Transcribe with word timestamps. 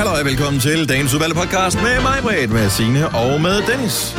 Hallo 0.00 0.12
og 0.18 0.24
velkommen 0.24 0.60
til 0.60 0.88
dagens 0.88 1.14
udvalgte 1.14 1.36
podcast 1.36 1.76
med 1.76 2.02
mig, 2.02 2.18
Britt, 2.22 2.52
med 2.52 2.70
Signe 2.70 3.08
og 3.08 3.40
med 3.40 3.62
Dennis. 3.66 4.14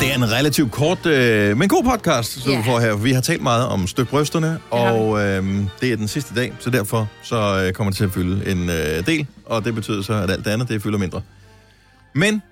Det 0.00 0.10
er 0.10 0.14
en 0.14 0.32
relativt 0.32 0.72
kort, 0.72 1.06
øh, 1.06 1.56
men 1.56 1.68
god 1.68 1.84
podcast, 1.84 2.32
som 2.42 2.52
Ja. 2.52 2.58
du 2.58 2.62
får 2.62 2.80
her. 2.80 2.96
Vi 2.96 3.12
har 3.12 3.20
talt 3.20 3.42
meget 3.42 3.66
om 3.66 3.86
støt 3.86 4.08
brysterne, 4.08 4.58
og 4.70 5.20
øh, 5.24 5.44
det 5.80 5.92
er 5.92 5.96
den 5.96 6.08
sidste 6.08 6.34
dag, 6.34 6.52
så 6.58 6.70
derfor 6.70 7.08
så 7.22 7.64
øh, 7.66 7.72
kommer 7.72 7.90
det 7.90 7.96
til 7.96 8.04
at 8.04 8.10
fylde 8.10 8.50
en 8.50 8.70
øh, 8.70 9.06
del, 9.06 9.26
og 9.46 9.64
det 9.64 9.74
betyder 9.74 10.02
så, 10.02 10.12
at 10.14 10.30
alt 10.30 10.44
det 10.44 10.50
andet, 10.50 10.68
det 10.68 10.82
fylder 10.82 10.98
mindre. 10.98 11.22
Men 12.14 12.42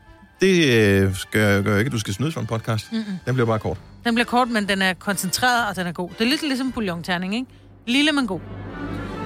det 0.41 0.69
øh, 0.69 1.17
skal, 1.17 1.63
gør 1.63 1.79
ikke, 1.79 1.89
at 1.89 1.93
du 1.93 1.99
skal 1.99 2.15
snyde 2.15 2.33
for 2.33 2.41
en 2.41 2.47
podcast. 2.47 2.93
Mm-mm. 2.93 3.05
Den 3.27 3.35
bliver 3.35 3.47
bare 3.47 3.59
kort. 3.59 3.79
Den 4.05 4.15
bliver 4.15 4.27
kort, 4.27 4.49
men 4.49 4.69
den 4.69 4.83
er 4.83 4.95
koncentreret, 4.95 5.69
og 5.69 5.77
den 5.77 5.87
er 5.87 5.93
god. 5.93 6.11
Det 6.19 6.25
er 6.25 6.29
lidt 6.29 6.43
ligesom 6.43 6.73
bouillonterning, 6.73 7.35
ikke? 7.35 7.47
Lille, 7.87 8.13
men 8.13 8.27
god. 8.27 8.41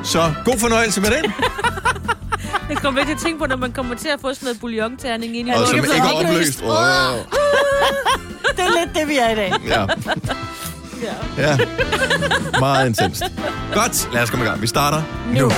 Så 0.04 0.34
god 0.44 0.58
fornøjelse 0.58 1.00
med 1.00 1.10
den, 1.10 1.32
Jeg 2.68 2.76
kommer 2.76 3.00
ikke 3.00 3.10
til 3.10 3.16
at 3.16 3.22
tænke 3.22 3.38
på, 3.38 3.46
når 3.46 3.56
man 3.56 3.72
kommer 3.72 3.94
til 3.94 4.08
at 4.08 4.20
få 4.20 4.34
sådan 4.34 4.46
noget 4.46 4.60
bouillonterning 4.60 5.36
ind 5.36 5.48
i 5.48 5.52
og 5.52 5.66
som 5.66 5.76
ikke 5.76 5.88
er 5.96 6.12
opløst. 6.12 6.62
Wow. 6.62 6.70
Det 8.56 8.64
er 8.64 8.84
lidt 8.84 8.96
det, 8.96 9.08
vi 9.08 9.16
er 9.18 9.28
i 9.30 9.34
dag. 9.34 9.52
Ja. 9.66 9.86
Ja. 11.38 11.58
Meget 12.60 12.86
intenst. 12.86 13.22
Godt, 13.74 14.08
lad 14.12 14.22
os 14.22 14.30
komme 14.30 14.44
i 14.44 14.48
gang. 14.48 14.62
Vi 14.62 14.66
starter 14.66 15.02
nu. 15.32 15.50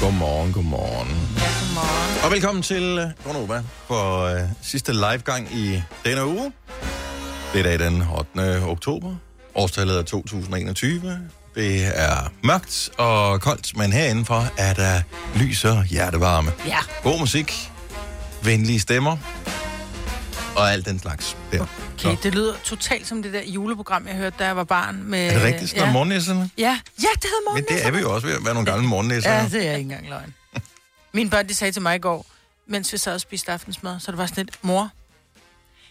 Godmorgen, 0.00 0.52
godmorgen. 0.52 1.08
Godmorgen. 1.08 2.24
Og 2.24 2.32
velkommen 2.32 2.62
til 2.62 2.98
uh, 2.98 3.32
Gonova 3.32 3.62
for 3.86 4.24
uh, 4.34 4.40
sidste 4.62 4.92
live 4.92 5.18
gang 5.18 5.54
i 5.54 5.82
denne 6.04 6.26
uge. 6.26 6.52
Det 7.52 7.58
er 7.60 7.62
dag 7.62 7.78
den 7.78 8.02
8. 8.36 8.62
oktober. 8.62 9.14
Årstallet 9.54 9.98
er 9.98 10.02
2021. 10.02 11.28
Det 11.54 11.98
er 11.98 12.32
mørkt 12.42 12.90
og 12.98 13.40
koldt, 13.40 13.76
men 13.76 13.92
herindenfor 13.92 14.48
er 14.58 14.74
der 14.74 15.02
lys 15.36 15.64
og 15.64 15.84
hjertevarme. 15.84 16.52
Ja. 16.66 16.78
God 17.02 17.18
musik, 17.18 17.70
venlige 18.42 18.80
stemmer 18.80 19.16
og 20.56 20.72
alt 20.72 20.86
den 20.86 20.98
slags. 20.98 21.36
Der. 21.52 21.66
Okay, 21.98 22.16
det 22.22 22.34
lyder 22.34 22.54
totalt 22.64 23.06
som 23.06 23.22
det 23.22 23.32
der 23.32 23.42
juleprogram, 23.42 24.06
jeg 24.06 24.16
hørte, 24.16 24.36
da 24.38 24.44
jeg 24.46 24.56
var 24.56 24.64
barn. 24.64 25.02
Med, 25.04 25.26
Er 25.28 25.32
det 25.34 25.42
rigtigt, 25.42 25.70
sådan 25.70 25.84
ja. 25.84 25.92
morgennæsserne? 25.92 26.50
Ja. 26.58 26.64
ja, 26.64 26.70
det 26.98 27.22
hedder 27.22 27.36
Men 27.40 27.44
morgennæsser. 27.46 27.76
det 27.76 27.86
er 27.86 27.90
vi 27.90 27.98
jo 27.98 28.14
også 28.14 28.26
ved 28.26 28.34
at 28.34 28.44
være 28.44 28.54
nogle 28.54 28.70
gamle 28.70 28.86
morgennæsser. 28.88 29.32
Ja, 29.32 29.44
det 29.52 29.66
er 29.66 29.72
ikke 29.72 29.80
engang 29.80 30.08
løgn. 30.08 30.34
Mine 31.12 31.30
børn, 31.30 31.48
de 31.48 31.54
sagde 31.54 31.72
til 31.72 31.82
mig 31.82 31.96
i 31.96 31.98
går, 31.98 32.26
mens 32.68 32.92
vi 32.92 32.98
sad 32.98 33.14
og 33.14 33.20
spiste 33.20 33.52
aftensmad, 33.52 34.00
så 34.00 34.10
det 34.10 34.18
var 34.18 34.26
sådan 34.26 34.44
lidt, 34.44 34.58
mor, 34.62 34.90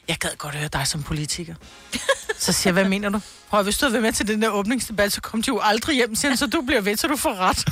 jeg 0.07 0.17
gad 0.17 0.29
godt 0.37 0.55
høre 0.55 0.67
dig 0.67 0.87
som 0.87 1.03
politiker. 1.03 1.55
Så 2.39 2.53
siger 2.53 2.69
jeg, 2.71 2.73
hvad 2.81 2.89
mener 2.89 3.09
du? 3.09 3.21
Prøv, 3.49 3.63
hvis 3.63 3.77
du 3.77 3.85
havde 3.85 3.93
været 3.93 4.03
med 4.03 4.11
til 4.13 4.27
den 4.27 4.41
der 4.41 4.49
åbningsdebat, 4.49 5.13
så 5.13 5.21
kom 5.21 5.41
de 5.41 5.47
jo 5.47 5.59
aldrig 5.63 5.95
hjem, 5.95 6.15
siger 6.15 6.35
så 6.35 6.47
du 6.47 6.61
bliver 6.61 6.81
ved, 6.81 6.97
så 6.97 7.07
du 7.07 7.15
får 7.17 7.35
ret. 7.35 7.65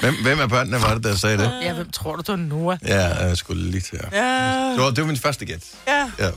Hvem, 0.00 0.14
hvem 0.22 0.40
af 0.40 0.48
børnene 0.48 0.82
var 0.82 0.94
det, 0.94 1.04
der 1.04 1.16
sagde 1.16 1.38
det? 1.38 1.58
Ja, 1.62 1.72
hvem 1.72 1.90
tror 1.90 2.16
du, 2.16 2.22
du 2.26 2.32
er 2.32 2.36
Noah? 2.36 2.78
Ja, 2.86 3.06
jeg 3.26 3.36
skulle 3.36 3.70
lige 3.70 3.80
til 3.80 3.96
at... 3.96 4.08
Ja, 4.12 4.70
Det 4.72 4.80
var, 4.80 4.90
det 4.90 4.98
var 5.00 5.06
min 5.06 5.16
første 5.16 5.44
gæt. 5.44 5.64
ja. 5.86 6.10
Ja. 6.18 6.26
Det 6.26 6.32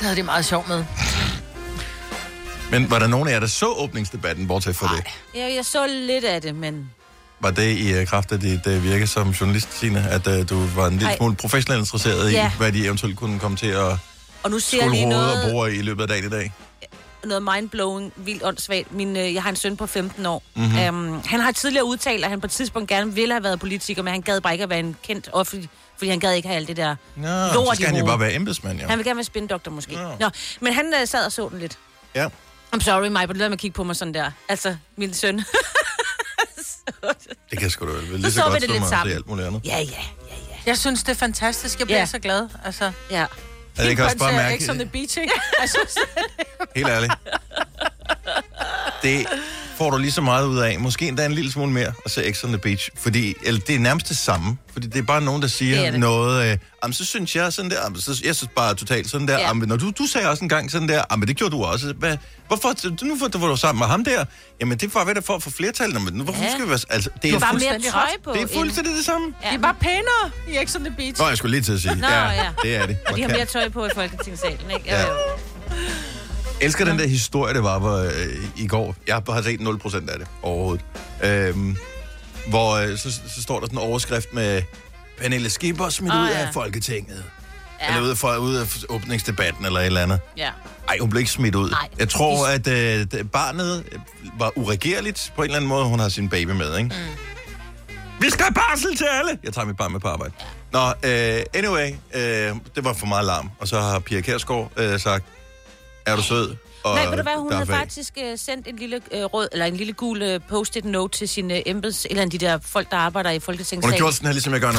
havde 0.00 0.16
det 0.16 0.24
meget 0.24 0.44
sjovt 0.44 0.68
med. 0.68 0.84
Men 2.70 2.90
var 2.90 2.98
der 2.98 3.06
nogen 3.06 3.28
af 3.28 3.32
jer, 3.32 3.40
der 3.40 3.46
så 3.46 3.66
åbningsdebatten, 3.66 4.48
bortset 4.48 4.76
fra 4.76 4.96
det? 4.96 5.04
Ja, 5.34 5.54
jeg 5.54 5.64
så 5.64 5.86
lidt 5.86 6.24
af 6.24 6.42
det, 6.42 6.54
men... 6.54 6.90
Var 7.40 7.50
det 7.50 7.76
i 7.76 8.00
uh, 8.00 8.06
kraft 8.06 8.32
af 8.32 8.40
dit 8.40 8.66
uh, 8.66 8.84
virke 8.84 9.06
som 9.06 9.30
journalist, 9.30 9.78
Signe, 9.78 10.08
at 10.10 10.26
uh, 10.26 10.48
du 10.48 10.66
var 10.66 10.86
en 10.86 10.92
lille 10.92 11.08
Ej. 11.08 11.16
smule 11.16 11.36
professionelt 11.36 11.80
interesseret 11.80 12.30
i, 12.30 12.32
Ja. 12.32 12.50
hvad 12.58 12.72
de 12.72 12.84
eventuelt 12.84 13.16
kunne 13.16 13.38
komme 13.38 13.56
til 13.56 13.66
at 13.66 13.96
Og 14.42 14.50
nu 14.50 14.58
ser 14.58 14.78
jeg 14.78 14.82
skulle 14.86 14.96
lige 14.96 15.04
hoved 15.14 15.16
og 15.28 15.34
noget, 15.36 15.50
bruge 15.52 15.74
i 15.74 15.82
løbet 15.82 16.02
af 16.02 16.08
dagen 16.08 16.24
i 16.24 16.28
dag? 16.30 16.52
noget 17.24 17.42
mindblowing, 17.42 18.12
vildt 18.16 18.42
åndssvagt. 18.44 18.92
Min, 18.92 19.16
øh, 19.16 19.34
jeg 19.34 19.42
har 19.42 19.50
en 19.50 19.56
søn 19.56 19.76
på 19.76 19.86
15 19.86 20.26
år. 20.26 20.42
Mhm. 20.54 20.64
Mm-hmm. 20.64 21.12
Um, 21.14 21.22
han 21.26 21.40
har 21.40 21.52
tidligere 21.52 21.84
udtalt, 21.84 22.24
at 22.24 22.30
han 22.30 22.40
på 22.40 22.46
et 22.46 22.50
tidspunkt 22.50 22.88
gerne 22.88 23.14
ville 23.14 23.34
have 23.34 23.44
været 23.44 23.60
politiker, 23.60 24.02
men 24.02 24.12
han 24.12 24.22
gad 24.22 24.40
bare 24.40 24.52
ikke 24.52 24.62
at 24.62 24.70
være 24.70 24.78
en 24.78 24.96
kendt 25.02 25.28
offentlig, 25.32 25.68
fordi 25.96 26.10
han 26.10 26.20
gad 26.20 26.32
ikke 26.32 26.48
have 26.48 26.56
alt 26.56 26.68
det 26.68 26.76
der 26.76 26.96
Nå, 27.16 27.28
lort 27.28 27.66
så 27.66 27.72
i 27.72 27.74
skal 27.76 27.86
han 27.86 27.96
jo 27.96 28.04
bare 28.04 28.20
være 28.20 28.34
embedsmand, 28.34 28.80
jo. 28.80 28.88
Han 28.88 28.98
vil 28.98 29.04
gerne 29.06 29.16
være 29.16 29.24
spindoktor 29.24 29.70
måske. 29.72 29.92
Nå. 29.94 30.12
Nå, 30.20 30.30
men 30.60 30.72
han 30.72 30.92
uh, 31.02 31.08
sad 31.08 31.24
og 31.26 31.32
så 31.32 31.48
den 31.48 31.58
lidt. 31.58 31.78
Ja. 32.14 32.26
I'm 32.76 32.80
sorry, 32.80 33.08
Maj, 33.08 33.26
men 33.26 33.36
lad 33.36 33.48
mig 33.48 33.58
kigge 33.58 33.74
på 33.74 33.84
mig 33.84 33.96
sådan 33.96 34.14
der. 34.14 34.30
Altså, 34.48 34.76
min 34.96 35.14
søn. 35.14 35.44
Det 37.50 37.58
kan 37.58 37.70
sgu 37.70 37.86
da 37.86 37.92
vel. 37.92 38.20
Lige 38.20 38.32
så 38.32 38.40
vi 38.44 38.50
godt 38.50 38.60
det 38.62 38.70
som 38.70 38.78
lidt 38.78 38.88
sammen. 38.88 39.14
alt 39.16 39.26
muligt 39.26 39.46
andet. 39.46 39.60
ja, 39.64 39.78
ja, 39.78 39.82
ja, 39.84 39.86
ja. 40.30 40.56
Jeg 40.66 40.78
synes, 40.78 41.02
det 41.02 41.08
er 41.10 41.14
fantastisk. 41.16 41.78
Jeg 41.78 41.86
bliver 41.86 41.98
Ja. 41.98 42.06
så 42.06 42.18
glad. 42.18 42.48
Altså, 42.64 42.92
Ja. 43.10 43.26
Er 43.76 43.82
det 43.82 43.90
ikke 43.90 44.04
også 44.04 44.18
bare 44.18 44.32
mærke... 44.32 44.52
Ikke 44.58 44.70
on 44.70 44.78
the 44.78 44.88
beach, 44.88 45.18
ikke? 45.18 45.32
Jeg 45.60 45.68
synes, 45.68 45.94
Helt 46.76 46.88
ærligt. 46.88 47.12
Det 49.02 49.26
får 49.78 49.90
du 49.90 49.96
lige 49.96 50.12
så 50.12 50.20
meget 50.20 50.46
ud 50.46 50.58
af. 50.58 50.80
Måske 50.80 51.08
endda 51.08 51.26
en 51.26 51.32
lille 51.32 51.52
smule 51.52 51.72
mere 51.72 51.92
at 52.04 52.10
se 52.10 52.32
X 52.32 52.44
on 52.44 52.50
the 52.50 52.58
Beach. 52.58 52.90
Fordi, 52.96 53.34
eller 53.44 53.60
det 53.60 53.74
er 53.74 53.78
nærmest 53.78 54.08
det 54.08 54.16
samme. 54.16 54.58
Fordi 54.72 54.86
det 54.86 54.98
er 54.98 55.02
bare 55.02 55.20
nogen, 55.22 55.42
der 55.42 55.48
siger 55.48 55.76
Det 55.76 55.86
er 55.86 55.90
det. 55.90 56.00
noget. 56.00 56.50
Øh, 56.52 56.58
jamen, 56.82 56.92
så 56.94 57.04
synes 57.04 57.36
jeg 57.36 57.52
sådan 57.52 57.70
der. 57.70 57.76
Jamen, 57.84 58.00
så, 58.00 58.20
jeg 58.24 58.36
synes 58.36 58.50
bare 58.56 58.74
totalt 58.74 59.10
sådan 59.10 59.28
der. 59.28 59.38
Ja. 59.38 59.46
Jamen, 59.46 59.68
når 59.68 59.76
du, 59.76 59.90
du 59.98 60.06
sagde 60.06 60.28
også 60.30 60.44
en 60.44 60.48
gang 60.48 60.70
sådan 60.70 60.88
der. 60.88 61.02
Jamen, 61.10 61.28
det 61.28 61.36
gjorde 61.36 61.56
du 61.56 61.62
også. 61.64 61.92
Hvad, 61.98 62.16
hvorfor? 62.46 63.04
Nu 63.04 63.18
får 63.18 63.28
du 63.28 63.56
sammen 63.56 63.78
med 63.78 63.86
ham 63.86 64.04
der. 64.04 64.24
Jamen, 64.60 64.78
det 64.78 64.86
er 64.86 64.90
bare 64.90 65.06
ved 65.06 65.16
at 65.16 65.24
for 65.24 65.34
at 65.34 65.42
få 65.42 65.50
flertal. 65.50 66.00
Men 66.00 66.14
nu, 66.14 66.24
hvorfor 66.24 66.42
Ja. 66.44 66.50
skal 66.50 66.64
vi 66.64 66.68
være... 66.70 66.78
Altså, 66.90 67.10
det 67.22 67.28
er, 67.28 67.32
har 67.32 67.38
bare 67.40 67.52
mere 67.54 67.60
fuldstændig 67.60 67.92
tøj 67.92 68.08
på. 68.24 68.32
det 68.32 68.42
er 68.42 68.46
fuldstændig 68.56 68.92
det 68.96 69.04
samme. 69.04 69.34
Ja. 69.44 69.50
de 69.50 69.54
er 69.54 69.58
bare 69.58 69.74
pænere 69.80 70.24
i 70.62 70.66
X 70.66 70.76
on 70.76 70.84
the 70.84 70.94
Beach. 70.96 71.20
Nå, 71.22 71.28
jeg 71.28 71.36
skulle 71.36 71.50
lige 71.56 71.62
til 71.64 71.72
at 71.72 71.80
sige. 71.80 71.94
Nå, 71.94 72.06
ja. 72.08 72.48
det 72.62 72.76
er 72.76 72.86
det. 72.86 72.96
Og 73.06 73.16
de 73.16 73.22
har 73.22 73.28
mere 73.28 73.44
tøj 73.44 73.68
på 73.68 73.86
i 73.86 73.88
Folketingssalen, 73.94 74.70
ikke? 74.70 74.82
Ja. 74.86 75.00
Ja. 75.00 75.06
Elsker 76.60 76.84
den 76.84 76.98
der 76.98 77.06
historie, 77.06 77.54
det 77.54 77.62
var 77.62 77.78
hvor, 77.78 77.98
øh, 77.98 78.44
i 78.56 78.66
går. 78.66 78.96
Jeg 79.06 79.22
har 79.28 79.42
set 79.42 79.60
0% 79.60 80.10
af 80.10 80.18
det 80.18 80.28
overhovedet. 80.42 80.84
Øhm, 81.24 81.76
hvor 82.48 82.76
øh, 82.76 82.98
så, 82.98 83.10
så 83.12 83.42
står 83.42 83.60
der 83.60 83.66
sådan 83.66 83.78
en 83.78 83.84
overskrift 83.84 84.34
med 84.34 84.62
Pernille 85.18 85.50
Skipper 85.50 85.88
smidt 85.88 86.14
Åh, 86.14 86.20
ud 86.20 86.26
ja. 86.28 86.38
af 86.38 86.48
Folketinget. 86.52 87.24
Ja. 87.80 87.88
Eller 87.88 88.02
ud 88.02 88.08
af, 88.08 88.36
ud 88.38 88.54
af 88.54 88.84
åbningsdebatten 88.88 89.66
eller 89.66 89.80
et 89.80 89.86
eller 89.86 90.00
andet. 90.02 90.20
ja. 90.36 90.50
Ej, 90.88 90.96
hun 91.00 91.10
blev 91.10 91.20
ikke 91.20 91.30
smidt 91.30 91.54
ud. 91.54 91.70
Nej. 91.70 91.88
Jeg 91.98 92.08
tror, 92.08 92.46
at 92.46 92.68
øh, 92.68 93.06
barnet 93.32 93.84
øh, 93.92 93.98
var 94.38 94.52
uregerligt 94.58 95.32
på 95.36 95.42
en 95.42 95.44
eller 95.46 95.56
anden 95.56 95.68
måde. 95.68 95.84
Hun 95.84 95.98
har 95.98 96.08
sin 96.08 96.28
baby 96.28 96.50
med, 96.50 96.78
ikke? 96.78 96.88
Mm. 96.88 97.18
Vi 98.20 98.30
skal 98.30 98.44
have 98.44 98.54
barsel 98.54 98.96
til 98.96 99.06
alle! 99.12 99.38
Jeg 99.44 99.52
tager 99.52 99.64
mit 99.66 99.76
barn 99.76 99.92
med 99.92 100.00
på 100.00 100.08
arbejde. 100.08 100.32
Ja. 100.40 100.44
Nå, 100.72 100.86
øh, 100.88 101.42
anyway, 101.54 101.90
øh, 102.14 102.56
det 102.74 102.84
var 102.84 102.92
for 102.92 103.06
meget 103.06 103.26
larm. 103.26 103.50
Og 103.58 103.68
så 103.68 103.80
har 103.80 103.98
Pia 103.98 104.20
Kærsgaard 104.20 104.72
øh, 104.76 105.00
sagt, 105.00 105.24
er 106.12 106.16
du 106.16 106.22
sød? 106.22 106.54
Og 106.84 106.94
Nej, 106.94 107.06
ved 107.06 107.16
du 107.16 107.22
hvad, 107.22 107.38
hun 107.38 107.52
havde 107.52 107.66
faktisk 107.66 108.12
uh, 108.16 108.38
sendt 108.38 108.66
en 108.68 108.76
lille 108.76 108.96
uh, 109.14 109.18
rød, 109.18 109.48
eller 109.52 109.66
en 109.66 109.76
lille 109.76 109.92
gul 109.92 110.22
uh, 110.34 110.42
post-it 110.48 110.84
note 110.84 111.18
til 111.18 111.28
sine 111.28 111.68
embeds, 111.68 112.06
eller 112.10 112.26
de 112.26 112.38
der 112.38 112.58
folk, 112.62 112.90
der 112.90 112.96
arbejder 112.96 113.30
i 113.30 113.38
Hun 113.46 113.90
har 113.90 113.96
gjort 113.96 114.14
sådan 114.14 114.26
her, 114.26 114.32
ligesom 114.32 114.52
jeg 114.52 114.60
gør 114.60 114.72
nu. 114.72 114.78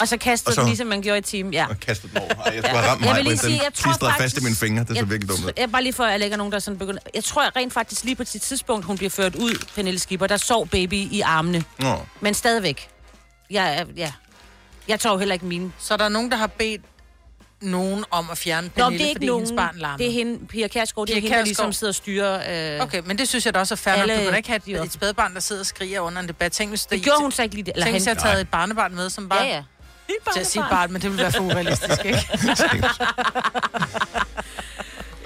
Og 0.00 0.08
så 0.08 0.16
kastede 0.16 0.48
Og 0.50 0.54
så- 0.54 0.60
den, 0.60 0.68
ligesom 0.68 0.86
man 0.86 1.02
gjorde 1.02 1.18
i 1.18 1.22
team. 1.22 1.50
Ja. 1.52 1.66
Og 1.68 1.80
kastet 1.80 2.10
den 2.10 2.18
over. 2.18 2.28
Ej, 2.34 2.52
jeg 2.54 2.62
skulle 2.64 2.68
have 2.68 2.90
ramt 2.90 3.00
Jeg 3.00 3.08
mig, 3.08 3.16
vil 3.16 3.24
lige 3.24 3.30
men 3.32 3.38
sige, 3.38 3.52
den 3.52 3.62
jeg 3.64 3.74
tror 3.74 3.90
klistrede 3.90 4.12
fast 4.18 4.38
i 4.38 4.40
mine 4.42 4.56
fingre. 4.56 4.84
Det 4.84 4.90
er 4.90 4.94
så 5.00 5.04
virkelig 5.04 5.28
dumt. 5.28 5.58
Jeg, 5.58 5.72
bare 5.72 5.82
lige 5.82 5.92
for, 5.92 6.04
at 6.04 6.10
jeg 6.12 6.20
lægger 6.20 6.36
nogen, 6.36 6.52
der 6.52 6.58
sådan 6.58 6.78
begynder... 6.78 7.00
Jeg 7.14 7.24
tror 7.24 7.56
rent 7.56 7.72
faktisk 7.72 8.04
lige 8.04 8.16
på 8.16 8.24
det 8.24 8.42
tidspunkt, 8.42 8.84
hun 8.86 8.96
bliver 8.96 9.10
ført 9.10 9.34
ud, 9.34 9.64
Pernille 9.74 9.98
Skipper, 10.00 10.26
der 10.26 10.36
sov 10.36 10.68
baby 10.68 10.94
i 10.94 11.20
armene. 11.20 11.64
Nå. 11.78 11.94
Men 12.20 12.34
stadigvæk. 12.34 12.88
Jeg, 13.50 13.76
er- 13.78 13.84
ja. 13.96 14.12
Jeg 14.88 15.00
tror 15.00 15.18
heller 15.18 15.32
ikke 15.32 15.46
mine. 15.46 15.72
Så 15.78 15.96
der 15.96 16.04
er 16.04 16.08
nogen, 16.08 16.30
der 16.30 16.36
har 16.36 16.46
bedt 16.46 16.80
nogen 17.60 18.04
om 18.10 18.30
at 18.30 18.38
fjerne 18.38 18.66
Nå, 18.66 18.72
Pernille, 18.74 18.98
det 18.98 19.04
er 19.04 19.08
ikke 19.08 19.18
fordi 19.18 19.26
nogen... 19.26 19.40
hendes 19.46 19.56
barn 19.56 19.76
larmer. 19.78 19.96
Det 19.96 20.06
er 20.06 20.10
hende, 20.12 20.46
Pia 20.46 20.68
Kærsgaard, 20.68 21.06
det 21.06 21.16
er 21.16 21.20
Pia 21.20 21.28
hende, 21.28 21.38
der 21.38 21.44
ligesom 21.44 21.72
sidder 21.72 21.90
og 21.90 21.94
styrer... 21.94 22.74
Øh, 22.76 22.82
Okay, 22.82 23.02
men 23.06 23.18
det 23.18 23.28
synes 23.28 23.46
jeg 23.46 23.54
da 23.54 23.58
også 23.58 23.74
er 23.74 23.76
fair 23.76 23.96
nok. 23.96 24.02
Alle 24.10 24.24
Du 24.24 24.28
kan 24.30 24.36
ikke 24.36 24.48
have 24.48 24.60
et, 24.66 24.84
et 24.84 24.92
spædbarn, 24.92 25.34
der 25.34 25.40
sidder 25.40 25.62
og 25.62 25.66
skriger 25.66 26.00
under 26.00 26.20
en 26.22 26.28
debat. 26.28 26.52
Tænk, 26.52 26.70
hvis 26.70 26.86
Det 26.86 27.02
gjorde 27.02 27.20
hun 27.20 27.32
så 27.32 27.42
ikke 27.42 27.54
lige... 27.54 27.72
Eller 27.74 27.86
Tænk, 27.86 27.94
hvis 27.94 28.04
han. 28.04 28.16
jeg 28.16 28.22
havde 28.22 28.34
taget 28.34 28.40
et 28.40 28.48
barnebarn 28.48 28.94
med, 28.94 29.10
som 29.10 29.28
bare... 29.28 29.42
Ja, 29.42 29.48
ja. 29.54 29.62
Til 30.32 30.40
at 30.40 30.46
sige 30.46 30.64
barn, 30.70 30.92
men 30.92 31.02
det 31.02 31.10
ville 31.10 31.22
være 31.22 31.32
for 31.32 31.42
urealistisk, 31.44 32.04
ikke? 32.04 32.18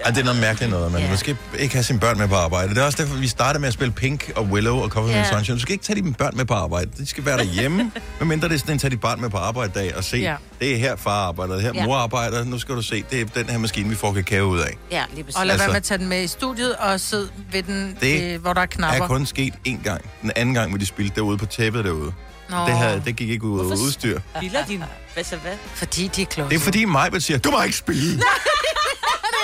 Ej, 0.05 0.11
det 0.11 0.21
er 0.21 0.25
noget 0.25 0.41
mærkeligt 0.41 0.71
noget, 0.71 0.93
man 0.93 1.03
Ja. 1.03 1.11
måske 1.11 1.37
ikke 1.59 1.75
have 1.75 1.83
sine 1.85 2.01
børn 2.01 2.19
med 2.19 2.29
på 2.29 2.35
arbejde. 2.35 2.69
Det 2.75 2.79
er 2.79 2.83
også 2.85 3.03
derfor, 3.03 3.17
vi 3.17 3.29
startede 3.29 3.61
med 3.61 3.69
at 3.69 3.75
spille 3.75 3.93
Pink 3.93 4.31
og 4.37 4.45
Willow 4.45 4.77
og 4.77 5.09
Ja. 5.09 5.17
yeah. 5.17 5.27
Sunshine. 5.33 5.57
Du 5.57 5.63
skal 5.63 5.73
ikke 5.73 5.85
tage 5.85 5.97
dine 5.97 6.15
børn 6.15 6.37
med 6.37 6.45
på 6.45 6.55
arbejde. 6.55 6.91
De 6.99 7.07
skal 7.07 7.25
være 7.25 7.39
derhjemme, 7.39 7.93
medmindre 8.21 8.49
det 8.49 8.55
er 8.55 8.59
sådan 8.59 8.73
en, 8.75 8.79
tage 8.79 8.91
dit 8.91 9.01
barn 9.01 9.21
med 9.21 9.31
på 9.31 9.37
arbejde 9.37 9.73
dag 9.75 9.97
og 9.97 10.05
se, 10.05 10.17
Ja. 10.17 10.37
det 10.61 10.73
er 10.73 10.77
her 10.77 10.97
far 10.97 11.27
arbejder, 11.29 11.55
det 11.55 11.65
er 11.65 11.73
her 11.73 11.81
Ja. 11.81 11.87
mor 11.87 11.97
arbejder. 11.97 12.45
Nu 12.45 12.59
skal 12.59 12.75
du 12.75 12.83
se, 12.83 13.05
det 13.11 13.21
er 13.21 13.25
den 13.25 13.49
her 13.51 13.59
maskine, 13.59 13.89
vi 13.89 13.95
får 13.95 14.13
kakao 14.13 14.45
ud 14.47 14.59
af. 14.61 14.77
Ja, 14.91 15.05
lige 15.15 15.25
præcis. 15.25 15.37
Og 15.41 15.47
lad 15.47 15.53
Altså- 15.55 15.65
være 15.67 15.73
med 15.73 15.77
at 15.77 15.83
tage 15.83 15.99
den 15.99 16.09
med 16.09 16.23
i 16.23 16.27
studiet 16.27 16.77
og 16.77 17.01
sidde 17.01 17.29
ved 17.53 17.63
den, 17.63 17.97
Det 18.01 18.35
øh, 18.35 18.41
hvor 18.41 18.53
der 18.53 18.61
er 18.61 18.67
Det 18.67 18.75
knapper. 18.75 19.03
er 19.05 19.09
kun 19.09 19.27
sket 19.27 19.55
én 19.69 19.83
gang. 19.85 20.01
Den 20.23 20.33
anden 20.37 20.55
gang, 20.55 20.71
hvor 20.71 20.79
de 20.79 20.87
spillede 20.87 21.15
derude 21.17 21.39
på 21.39 21.47
tæppet 21.47 21.85
derude. 21.85 22.13
Nå, 22.51 22.57
Det, 22.67 22.79
her, 22.79 23.01
det 23.01 23.17
gik 23.17 23.29
ikke 23.31 23.45
ud 23.45 23.61
af 23.61 23.65
udstyr. 23.77 24.21
Bilder 24.41 24.65
din... 24.65 24.83
Hvad 25.15 25.25
så 25.25 25.37
hvad? 25.37 25.53
fordi 25.75 26.09
de 26.17 26.23
er 26.23 26.27
kloge. 26.27 26.51
Det 26.51 26.57
er 26.57 26.61
fordi 26.61 26.85
mig 26.85 27.23
siger, 27.23 27.39
du 27.39 27.51
må 27.51 27.63
ikke 27.63 27.77
spille. 27.77 28.21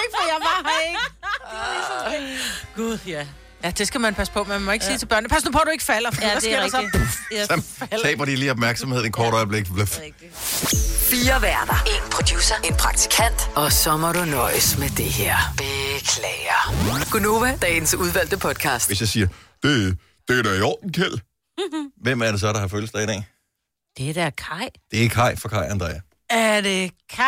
Ikke, 0.04 0.14
for 0.18 0.24
jeg 0.32 0.38
var 0.40 0.70
her 0.70 0.80
ikke. 2.18 2.38
Gud, 2.76 2.98
ja. 3.06 3.26
Ja, 3.64 3.70
det 3.70 3.86
skal 3.86 4.00
man 4.00 4.14
passe 4.14 4.32
på. 4.32 4.44
Man 4.44 4.60
må 4.62 4.72
ikke 4.72 4.84
ja. 4.84 4.90
sige 4.90 4.98
til 4.98 5.06
børnene, 5.06 5.28
pas 5.28 5.44
nu 5.44 5.50
på, 5.50 5.58
at 5.58 5.66
du 5.66 5.70
ikke 5.70 5.84
falder, 5.84 6.10
for 6.10 6.22
ja, 6.22 6.30
hvad 6.32 6.40
sker 6.40 6.60
der 6.60 6.68
så? 6.68 7.06
Ja, 7.32 7.46
Så 7.46 7.62
taber 8.02 8.24
de 8.24 8.36
lige 8.36 8.50
opmærksomhed 8.50 9.02
i 9.02 9.06
en 9.06 9.12
kort 9.12 9.34
øjeblik. 9.34 9.72
Bløf. 9.72 9.98
Fire 11.10 11.42
værter. 11.42 11.74
En 11.86 12.10
producer. 12.10 12.54
En 12.64 12.74
praktikant. 12.76 13.50
Og 13.54 13.72
så 13.72 13.96
må 13.96 14.12
du 14.12 14.24
nøjes 14.24 14.78
med 14.78 14.88
det 14.90 15.04
her. 15.04 15.36
Beklager. 15.56 17.10
Gunova, 17.10 17.58
dagens 17.62 17.94
udvalgte 17.94 18.38
podcast. 18.38 18.86
Hvis 18.86 19.00
jeg 19.00 19.08
siger, 19.08 19.26
det, 19.62 19.98
det 20.28 20.38
er 20.38 20.42
da 20.42 20.52
i 20.58 20.60
orden, 20.60 20.92
Kjeld. 20.92 21.18
Hvem 22.04 22.22
er 22.22 22.30
det 22.30 22.40
så, 22.40 22.52
der 22.52 22.60
har 22.60 22.68
fødselsdag 22.68 23.02
i 23.02 23.06
dag? 23.06 23.26
Det 23.98 24.08
er 24.10 24.14
da 24.14 24.30
Kai. 24.30 24.68
Det 24.90 25.04
er 25.04 25.08
Kai 25.08 25.36
for 25.36 25.48
Kai 25.48 25.66
Andrea. 25.66 26.00
Er 26.30 26.60
det 26.60 26.90
Kai? 27.10 27.24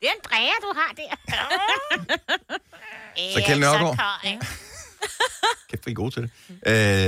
Det 0.00 0.08
er 0.08 0.12
Andrea, 0.16 0.52
du 0.62 0.72
har 0.76 0.92
der. 0.96 1.16
Så 3.34 3.42
Kjeld 3.46 3.60
Nørgaard. 3.60 3.98
Kæft, 5.70 5.86
vi 5.86 5.90
er 5.90 5.94
gode 5.94 6.10
til 6.10 6.22
det. 6.22 6.30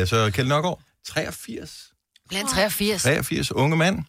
Øh, 0.00 0.06
så 0.06 0.30
Kjeld 0.34 0.48
Nørgaard, 0.48 0.80
83. 1.06 1.92
blandt 2.28 2.50
83? 2.50 3.02
83, 3.02 3.52
unge 3.52 3.76
mand. 3.76 4.04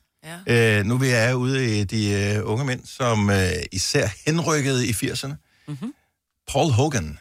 Ja. 0.48 0.78
Øh, 0.80 0.86
nu 0.86 0.94
er 0.94 0.98
vi 1.00 1.10
er 1.10 1.34
ude 1.34 1.80
i 1.80 1.84
de 1.84 2.12
øh, 2.12 2.50
unge 2.52 2.66
mænd, 2.66 2.86
som 2.86 3.30
øh, 3.30 3.52
især 3.72 4.08
henrykkede 4.26 4.88
i 4.88 4.92
80'erne. 4.92 5.34
Mm-hmm. 5.68 5.94
Paul 6.48 6.72
Hogan. 6.72 7.20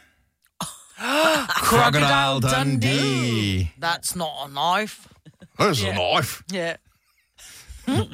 Crocodile 1.69 2.55
Dundee. 2.55 3.71
That's 3.83 4.15
not 4.15 4.29
a 4.43 4.47
knife. 4.47 5.01
Det 5.57 5.65
er 5.67 5.73
så 5.73 5.91
knife. 5.91 6.43
Ja. 6.53 6.73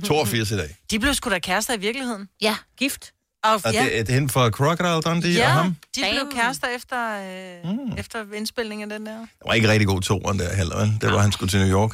82 0.04 0.52
i 0.52 0.58
dag. 0.58 0.76
De 0.92 1.00
blev 1.00 1.14
sgu 1.14 1.30
da 1.30 1.40
kærester 1.40 1.74
i 1.74 1.80
virkeligheden. 1.80 2.30
Ja, 2.42 2.58
gift. 2.78 3.12
Og, 3.54 3.62
Og 3.66 3.74
ja, 3.74 3.84
det 4.00 4.10
er 4.10 4.14
hende 4.14 4.30
fra 4.30 4.50
Crocodile 4.50 5.02
Dundee 5.02 5.32
ja 5.34 5.46
og 5.48 5.52
ham. 5.54 5.76
de 5.96 6.02
blev 6.12 6.20
Damn. 6.20 6.32
kærester 6.36 6.68
efter, 6.68 7.20
øh, 7.64 7.72
mm. 7.72 7.98
efter 7.98 8.24
indspilningen 8.36 8.92
af 8.92 9.00
den 9.00 9.08
der. 9.08 9.18
Det 9.20 9.28
var 9.46 9.54
ikke 9.54 9.68
rigtig 9.70 9.88
god 9.88 10.02
toren 10.02 10.40
der 10.40 10.56
heller, 10.56 10.78
vel? 10.80 10.98
Det 11.02 11.12
var, 11.12 11.18
han 11.20 11.32
skulle 11.32 11.50
til 11.50 11.60
New 11.60 11.70
York. 11.80 11.92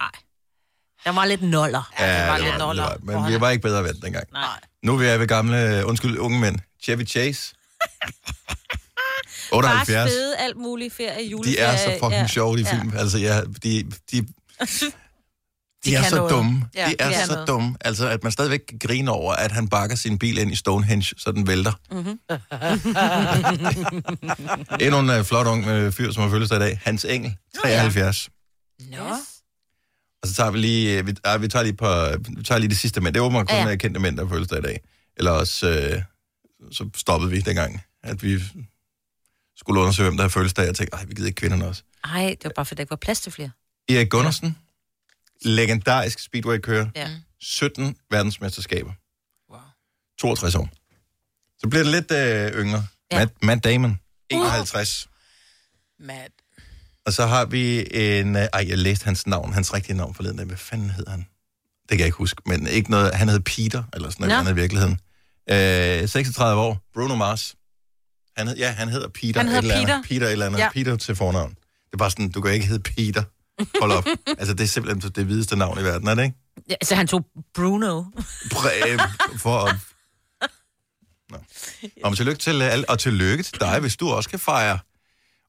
Nej. 0.00 0.10
Der 1.04 1.12
var 1.12 1.24
lidt 1.24 1.42
noller. 1.42 1.92
Ja, 1.98 2.20
det 2.20 2.28
var 2.28 2.38
lidt 2.38 2.50
det 2.50 2.58
noller. 2.58 2.82
var- 2.82 2.98
Men 3.22 3.32
vi 3.34 3.40
var 3.40 3.50
ikke 3.50 3.62
bedre 3.62 3.84
vendt 3.84 4.04
dengang. 4.04 4.26
Nej. 4.32 4.42
Nu 4.82 4.94
er 4.94 4.98
vi 4.98 5.06
er 5.06 5.16
ved 5.18 5.26
gamle, 5.28 5.82
undskyld, 5.86 6.18
unge 6.18 6.40
mænd. 6.40 6.56
Chevy 6.82 7.06
Chase. 7.06 7.54
Bare 9.50 9.58
78. 9.58 10.10
fede, 10.10 10.36
alt 10.36 10.56
muligt 10.56 10.94
ferie, 10.94 11.18
De 11.24 11.30
juleferie. 11.30 11.58
er 11.66 11.76
så 11.76 11.90
fucking 11.92 12.12
ja. 12.12 12.26
sjove, 12.26 12.58
de 12.58 12.64
film. 12.66 12.92
Altså, 12.96 13.18
ja, 13.18 13.40
de, 13.62 13.84
de, 14.12 14.26
de 15.90 15.94
er 15.96 16.00
kan 16.00 16.10
så 16.10 16.16
noget. 16.16 16.30
dumme. 16.30 16.64
Ja, 16.74 16.84
de 16.86 16.90
de 16.90 16.96
er 16.98 17.10
kan 17.12 17.26
så 17.26 17.32
noget. 17.32 17.48
dumme. 17.48 17.76
Altså, 17.80 18.08
at 18.08 18.22
man 18.22 18.32
stadigvæk 18.32 18.60
kan 18.68 18.78
grine 18.78 19.10
over, 19.10 19.32
at 19.34 19.52
han 19.52 19.68
bakker 19.68 19.96
sin 19.96 20.18
bil 20.18 20.38
ind 20.38 20.52
i 20.52 20.56
Stonehenge, 20.56 21.14
så 21.18 21.32
den 21.32 21.46
vælter. 21.46 21.72
Mhm. 21.90 21.98
Mm-hmm. 21.98 22.18
Endnu 24.84 24.98
en 25.00 25.10
uh, 25.20 25.24
flot 25.24 25.46
ung 25.46 25.60
uh, 25.86 25.92
fyr, 25.92 26.12
som 26.12 26.22
har 26.22 26.30
fødselsdag 26.30 26.56
i 26.56 26.60
dag. 26.60 26.80
Hans 26.84 27.04
Engel, 27.04 27.36
73. 27.62 28.28
Nå. 28.90 28.96
Og 30.22 30.28
så 30.28 30.34
tager 30.34 30.50
vi 30.50 30.58
lige, 30.58 30.98
øh, 30.98 31.06
vi, 31.06 31.14
ah, 31.24 31.42
vi 31.42 31.48
tager 31.48 31.62
lige, 31.62 31.76
på, 31.76 31.86
vi 32.36 32.42
tager 32.42 32.58
lige 32.58 32.68
det 32.68 32.78
sidste 32.78 33.00
mænd. 33.00 33.14
Det 33.14 33.22
var 33.22 33.28
kun 33.28 33.46
Ja, 33.48 33.62
ja. 33.62 33.68
ja. 33.68 33.76
kendte 33.76 34.00
mænd, 34.00 34.16
der 34.16 34.22
har 34.24 34.28
fødselsdag 34.30 34.58
i 34.58 34.62
dag. 34.62 34.80
Eller 35.16 35.30
også, 35.30 35.68
øh, 35.70 36.02
så 36.72 36.88
stoppede 36.96 37.30
vi 37.30 37.40
dengang, 37.40 37.82
at 38.02 38.22
vi 38.22 38.40
skulle 39.56 39.80
undersøge, 39.80 40.08
hvem 40.08 40.16
der 40.16 40.24
har 40.24 40.28
fødselsdag. 40.28 40.66
Jeg 40.66 40.74
tænkte, 40.74 40.96
ej, 40.96 41.04
vi 41.04 41.14
gider 41.14 41.26
ikke 41.26 41.36
kvinderne 41.40 41.66
også. 41.66 41.82
Ej, 42.04 42.28
det 42.30 42.44
var 42.44 42.52
bare, 42.56 42.64
fordi 42.64 42.76
der 42.76 42.82
ikke 42.82 42.90
var 42.90 42.96
plads 42.96 43.20
til 43.20 43.32
flere. 43.32 43.50
Erik 43.88 44.10
Gundersen, 44.10 44.56
legendarisk 45.42 46.18
speedway-kører, 46.18 46.86
Ja. 46.96 47.08
17 47.40 47.96
verdensmesterskaber, 48.10 48.92
Wow. 49.50 49.60
62 50.18 50.54
år. 50.54 50.68
Så 51.58 51.68
bliver 51.68 51.82
det 51.84 51.92
lidt 51.92 52.10
øh, 52.12 52.60
yngre. 52.62 52.86
Ja. 53.12 53.18
Matt, 53.18 53.32
Matt 53.42 53.64
Damon, 53.64 54.00
51. 54.30 55.08
Matt. 56.00 56.32
Og 57.06 57.12
så 57.12 57.26
har 57.26 57.44
vi 57.44 57.86
en... 57.90 58.36
Øh, 58.36 58.42
ej, 58.52 58.64
jeg 58.68 58.78
læste 58.78 59.04
hans 59.04 59.26
navn, 59.26 59.52
hans 59.52 59.74
rigtige 59.74 59.96
navn 59.96 60.14
forleden. 60.14 60.46
Hvad 60.46 60.56
fanden 60.56 60.90
hed 60.90 61.06
han? 61.08 61.18
Det 61.82 61.88
kan 61.90 61.98
jeg 61.98 62.06
ikke 62.06 62.18
huske, 62.18 62.42
men 62.46 62.66
ikke 62.66 62.90
noget... 62.90 63.14
Han 63.14 63.28
hed 63.28 63.40
Peter, 63.40 63.82
eller 63.94 64.10
sådan 64.10 64.28
noget 64.28 64.40
andet 64.40 64.52
i 64.52 64.54
virkeligheden. 64.54 64.98
Øh, 66.02 66.08
36 66.08 66.60
år, 66.62 66.78
Bruno 66.94 67.14
Mars. 67.14 67.54
Han 68.36 68.48
hed, 68.48 68.56
ja, 68.56 68.70
han 68.72 68.88
hedder 68.88 69.08
Peter. 69.08 69.40
Han 69.40 69.48
hedder 69.48 69.58
et 69.62 69.64
eller 69.64 69.94
andet. 69.94 70.08
Peter. 70.08 70.14
Peter 70.14 70.26
et 70.26 70.32
eller 70.32 70.46
andet. 70.46 70.58
Ja. 70.58 70.70
Peter 70.72 70.96
til 70.96 71.16
fornavn. 71.16 71.50
Det 71.50 71.92
er 71.92 71.96
bare 71.96 72.10
sådan, 72.10 72.30
du 72.30 72.40
kan 72.40 72.52
ikke 72.52 72.66
hedde 72.66 72.82
Peter. 72.82 73.22
Hold 73.80 73.92
op. 73.92 74.06
altså, 74.38 74.54
det 74.54 74.64
er 74.64 74.68
simpelthen 74.68 75.10
det 75.12 75.24
hvideste 75.24 75.56
navn 75.56 75.80
i 75.80 75.82
verden, 75.84 76.08
er 76.08 76.14
det 76.14 76.24
ikke? 76.24 76.36
Ja, 76.70 76.74
så 76.82 76.94
han 76.94 77.06
tog 77.06 77.26
Bruno. 77.54 78.04
Præ, 78.52 78.68
øh, 78.92 79.00
for 79.38 79.58
at... 79.64 79.74
Nå. 81.30 81.38
Om 82.04 82.14
tillykke 82.16 82.38
til 82.40 82.62
alle, 82.62 82.90
og 82.90 82.98
tillykke 82.98 83.42
til 83.42 83.60
dig, 83.60 83.80
hvis 83.80 83.96
du 83.96 84.08
også 84.10 84.30
kan 84.30 84.38
fejre 84.38 84.78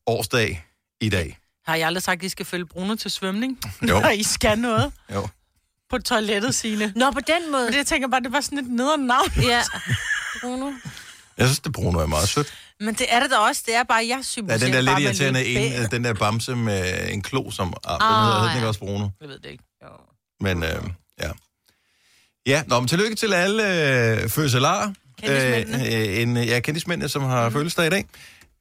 årsdag 0.08 0.66
i 1.02 1.10
dag. 1.10 1.40
Har 1.66 1.76
jeg 1.76 1.88
aldrig 1.88 2.04
sagt, 2.04 2.20
at 2.20 2.24
I 2.26 2.30
skal 2.30 2.46
følge 2.46 2.66
Bruno 2.66 2.96
til 2.96 3.12
svømning? 3.12 3.60
Jo. 3.82 4.00
Når 4.02 4.10
I 4.10 4.24
skal 4.24 4.60
noget 4.60 4.92
Jo. 5.14 5.28
på 5.90 5.98
toilettet, 5.98 6.56
Signe. 6.56 6.94
Nå, 6.96 7.12
på 7.12 7.20
den 7.28 7.52
måde. 7.52 7.64
Men 7.64 7.72
det, 7.72 7.78
jeg 7.78 7.86
tænker 7.88 8.08
bare, 8.08 8.22
det 8.22 8.32
var 8.32 8.42
sådan 8.42 8.58
et 8.58 8.68
nederen 8.68 9.02
navn. 9.02 9.30
Ja. 9.42 9.64
Bruno. 10.42 10.72
Jeg 11.38 11.48
synes, 11.48 11.60
det 11.60 11.72
Bruno 11.74 12.00
er 12.00 12.06
meget 12.06 12.30
sødt. 12.30 12.54
Men 12.80 12.94
det 12.94 13.06
er 13.10 13.20
det 13.20 13.32
da 13.32 13.36
også. 13.36 13.64
Det 13.66 13.76
er 13.76 13.84
bare, 13.84 13.98
jeg 13.98 14.08
Ja, 14.18 14.22
symboliserer 14.22 14.72
den 14.72 14.74
der 14.74 14.82
lidt 14.96 15.00
irriterende 15.06 15.46
en, 15.46 15.84
øh, 15.84 15.92
den 15.92 16.04
der 16.04 16.14
bamse 16.14 16.56
med 16.56 17.10
en 17.12 17.22
klo 17.22 17.52
som 17.52 17.68
arm. 17.84 18.00
Den 18.00 18.08
Ah, 18.08 18.24
hedder, 18.24 18.34
hedder 18.34 18.42
den 18.42 18.50
ja. 18.52 18.56
ikke 18.56 18.68
også 18.68 18.80
Bruno? 18.80 19.08
Jeg 19.22 19.30
ved 19.30 19.40
det 19.40 19.50
ikke. 19.50 19.64
Jo. 19.84 19.88
Men 20.40 20.64
øh, 20.64 20.84
ja. 21.22 21.30
Ja, 22.46 22.64
nå, 22.68 22.80
men 22.80 22.88
tillykke 22.88 23.16
til 23.16 23.34
alle 23.34 23.64
øh, 24.24 24.30
fødselarer. 24.30 24.94
Kendismændene. 25.24 25.96
Øh, 25.96 26.22
en, 26.22 26.38
ja, 26.38 26.60
kendismændene, 26.60 27.10
som 27.10 27.24
har 27.24 27.50
mm. 27.50 27.54
fødselsdag 27.54 27.88
i 27.88 27.90
dag. 27.90 28.06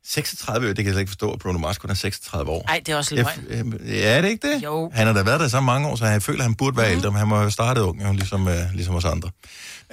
36 0.09 0.69
år, 0.69 0.73
det 0.73 0.77
kan 0.77 0.85
jeg 0.87 0.93
slet 0.93 1.01
ikke 1.01 1.11
forstå, 1.11 1.31
at 1.31 1.39
Bruno 1.39 1.59
Mars 1.59 1.79
kun 1.79 1.91
er 1.91 1.95
36 1.95 2.51
år. 2.51 2.65
Ej, 2.69 2.81
det 2.87 2.93
er 2.93 2.97
også 2.97 3.15
løgn. 3.15 3.75
øh, 3.83 3.91
ja, 3.91 4.17
er 4.17 4.21
det 4.21 4.29
ikke 4.29 4.49
det? 4.49 4.65
Jo. 4.65 4.91
Han 4.95 5.07
har 5.07 5.15
da 5.15 5.23
været 5.23 5.41
der 5.41 5.47
i 5.47 5.51
så 5.51 5.61
mange 5.61 5.89
år, 5.89 5.97
så 5.97 6.07
jeg 6.07 6.23
føler, 6.23 6.39
at 6.39 6.45
han 6.45 6.55
burde 6.55 6.77
være 6.77 6.89
mm. 6.89 6.97
ældre, 6.97 7.11
men 7.11 7.19
han 7.19 7.29
må 7.29 7.37
have 7.37 7.51
startet 7.51 7.83
ung, 7.83 8.03
jo, 8.03 8.13
ligesom, 8.13 8.49
øh, 8.49 8.55
ligesom 8.75 8.95
os 8.95 9.05
andre. 9.05 9.31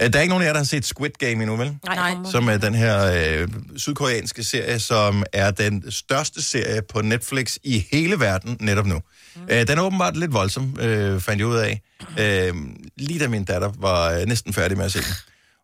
Øh, 0.02 0.14
der 0.14 0.20
er 0.20 0.22
ikke 0.22 0.30
nogen 0.30 0.42
af 0.42 0.48
jer, 0.48 0.54
der 0.54 0.60
har 0.60 0.66
set 0.66 0.86
Squid 0.86 1.12
Game 1.20 1.32
endnu, 1.32 1.56
vel? 1.56 1.78
Nej. 1.86 2.16
som 2.32 2.50
er 2.50 2.58
den 2.58 2.76
her 2.76 3.14
øh, 3.42 3.48
sydkoreanske 3.78 4.44
serie, 4.44 4.80
som 4.80 5.24
er 5.34 5.52
den 5.52 5.92
største 5.92 6.42
serie 6.42 6.82
på 6.82 7.02
Netflix 7.02 7.58
i 7.64 7.86
hele 7.92 8.20
verden 8.20 8.58
netop 8.60 8.86
nu. 8.86 9.00
Mm. 9.36 9.42
Øh, 9.50 9.68
den 9.68 9.78
er 9.78 9.82
åbenbart 9.82 10.18
lidt 10.18 10.34
voldsom, 10.34 10.78
øh, 10.80 11.22
fandt 11.22 11.40
jeg 11.40 11.48
ud 11.48 11.56
af. 11.56 11.82
Øh, 12.20 12.54
lige 12.98 13.20
da 13.20 13.28
min 13.28 13.46
datter 13.46 13.72
var 13.80 14.12
øh, 14.12 14.26
næsten 14.26 14.54
færdig 14.54 14.78
med 14.78 14.86
at 14.86 14.92
se 14.92 15.00
den. 15.00 15.14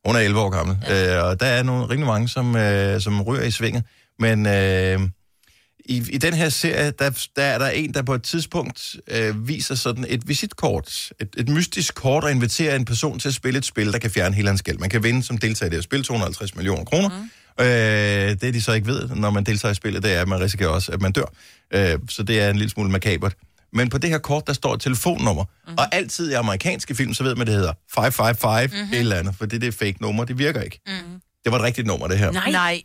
Hun 0.05 0.15
er 0.15 0.19
11 0.19 0.39
år 0.39 0.49
gammel, 0.49 0.77
ja. 0.87 1.17
øh, 1.17 1.25
og 1.25 1.39
der 1.39 1.45
er 1.45 1.63
nogle 1.63 1.83
rimelig 1.83 2.07
mange, 2.07 2.29
som, 2.29 2.55
øh, 2.55 3.01
som 3.01 3.21
ryger 3.21 3.43
i 3.43 3.51
svinget. 3.51 3.83
Men 4.19 4.45
øh, 4.45 4.99
i, 5.85 6.03
i 6.11 6.17
den 6.17 6.33
her 6.33 6.49
serie, 6.49 6.91
der, 6.91 7.27
der 7.35 7.43
er 7.43 7.57
der 7.57 7.69
en, 7.69 7.93
der 7.93 8.01
på 8.01 8.13
et 8.13 8.23
tidspunkt 8.23 8.95
øh, 9.07 9.47
viser 9.47 9.75
sådan 9.75 10.05
et 10.09 10.27
visitkort, 10.27 11.11
et, 11.19 11.29
et 11.37 11.49
mystisk 11.49 11.95
kort, 11.95 12.23
og 12.23 12.31
inviterer 12.31 12.75
en 12.75 12.85
person 12.85 13.19
til 13.19 13.27
at 13.27 13.33
spille 13.33 13.57
et 13.57 13.65
spil, 13.65 13.93
der 13.93 13.99
kan 13.99 14.11
fjerne 14.11 14.35
hele 14.35 14.47
hans 14.47 14.61
gæld. 14.61 14.77
Man 14.77 14.89
kan 14.89 15.03
vinde 15.03 15.23
som 15.23 15.37
deltager 15.37 15.67
i 15.67 15.69
det 15.69 15.77
her 15.77 15.81
spil 15.81 16.03
250 16.03 16.55
millioner 16.55 16.83
kroner. 16.83 17.09
Mm. 17.09 17.29
Øh, 17.65 18.41
det, 18.41 18.53
de 18.53 18.61
så 18.61 18.73
ikke 18.73 18.87
ved, 18.87 19.09
når 19.09 19.29
man 19.29 19.43
deltager 19.43 19.71
i 19.71 19.75
spillet, 19.75 20.03
det 20.03 20.13
er, 20.13 20.21
at 20.21 20.27
man 20.27 20.39
risikerer 20.39 20.69
også, 20.69 20.91
at 20.91 21.01
man 21.01 21.11
dør. 21.11 21.33
Øh, 21.73 21.99
så 22.09 22.23
det 22.23 22.41
er 22.41 22.49
en 22.49 22.55
lille 22.55 22.69
smule 22.69 22.91
makabert. 22.91 23.35
Men 23.73 23.89
på 23.89 23.97
det 23.97 24.09
her 24.09 24.17
kort, 24.17 24.47
der 24.47 24.53
står 24.53 24.73
et 24.73 24.81
telefonnummer. 24.81 25.43
Mm. 25.67 25.73
Og 25.77 25.95
altid 25.95 26.31
i 26.31 26.33
amerikanske 26.33 26.95
film, 26.95 27.13
så 27.13 27.23
ved 27.23 27.35
man, 27.35 27.47
det 27.47 27.55
hedder 27.55 27.73
555 27.93 28.71
mm-hmm. 28.71 28.93
et 28.93 28.99
eller 28.99 29.15
andet, 29.15 29.35
for 29.35 29.45
det, 29.45 29.61
det 29.61 29.67
er 29.67 29.71
fake 29.71 29.97
nummer, 30.01 30.25
det 30.25 30.37
virker 30.37 30.61
ikke. 30.61 30.79
Mm. 30.87 31.21
Det 31.43 31.51
var 31.51 31.57
et 31.57 31.63
rigtigt 31.63 31.87
nummer, 31.87 32.07
det 32.07 32.17
her. 32.17 32.31
Nej. 32.31 32.51
Nej. 32.51 32.81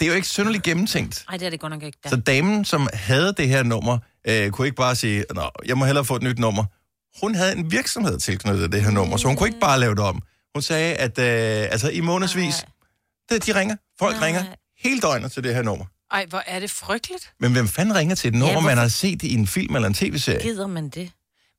Det 0.00 0.02
er 0.02 0.06
jo 0.06 0.12
ikke 0.14 0.28
synderligt 0.28 0.64
gennemtænkt. 0.64 1.24
Nej, 1.28 1.36
det 1.38 1.46
er 1.46 1.50
det 1.50 1.60
godt 1.60 1.72
nok 1.72 1.82
ikke. 1.82 1.98
Da. 2.04 2.08
Så 2.08 2.16
damen, 2.16 2.64
som 2.64 2.88
havde 2.92 3.34
det 3.36 3.48
her 3.48 3.62
nummer, 3.62 3.98
øh, 4.28 4.50
kunne 4.50 4.66
ikke 4.66 4.76
bare 4.76 4.96
sige, 4.96 5.24
Nå, 5.34 5.50
jeg 5.66 5.78
må 5.78 5.84
hellere 5.84 6.04
få 6.04 6.16
et 6.16 6.22
nyt 6.22 6.38
nummer. 6.38 6.64
Hun 7.20 7.34
havde 7.34 7.52
en 7.56 7.70
virksomhed 7.70 8.18
tilknyttet 8.18 8.72
det 8.72 8.82
her 8.82 8.90
nummer, 8.90 9.16
så 9.16 9.26
hun 9.28 9.36
kunne 9.36 9.48
ikke 9.48 9.60
bare 9.60 9.80
lave 9.80 9.94
det 9.94 10.04
om. 10.04 10.22
Hun 10.54 10.62
sagde, 10.62 10.94
at 10.94 11.18
øh, 11.18 11.68
altså, 11.72 11.88
i 11.90 12.00
månedsvis, 12.00 12.64
det, 13.30 13.46
de 13.46 13.54
ringer. 13.60 13.76
Folk 13.98 14.16
Nej. 14.16 14.26
ringer 14.26 14.44
hele 14.78 15.00
døgnet 15.00 15.32
til 15.32 15.42
det 15.44 15.54
her 15.54 15.62
nummer. 15.62 15.84
Ej, 16.12 16.26
hvor 16.28 16.42
er 16.46 16.60
det 16.60 16.70
frygteligt. 16.70 17.32
Men 17.40 17.52
hvem 17.52 17.68
fanden 17.68 17.94
ringer 17.94 18.14
til 18.14 18.28
et 18.28 18.34
nummer, 18.34 18.46
ja, 18.48 18.52
hvorfor- 18.52 18.68
man 18.68 18.78
har 18.78 18.88
set 18.88 19.22
i 19.22 19.34
en 19.34 19.46
film 19.46 19.74
eller 19.76 19.88
en 19.88 19.94
tv-serie? 19.94 20.42
Gider 20.42 20.66
man 20.66 20.88
det? 20.88 21.10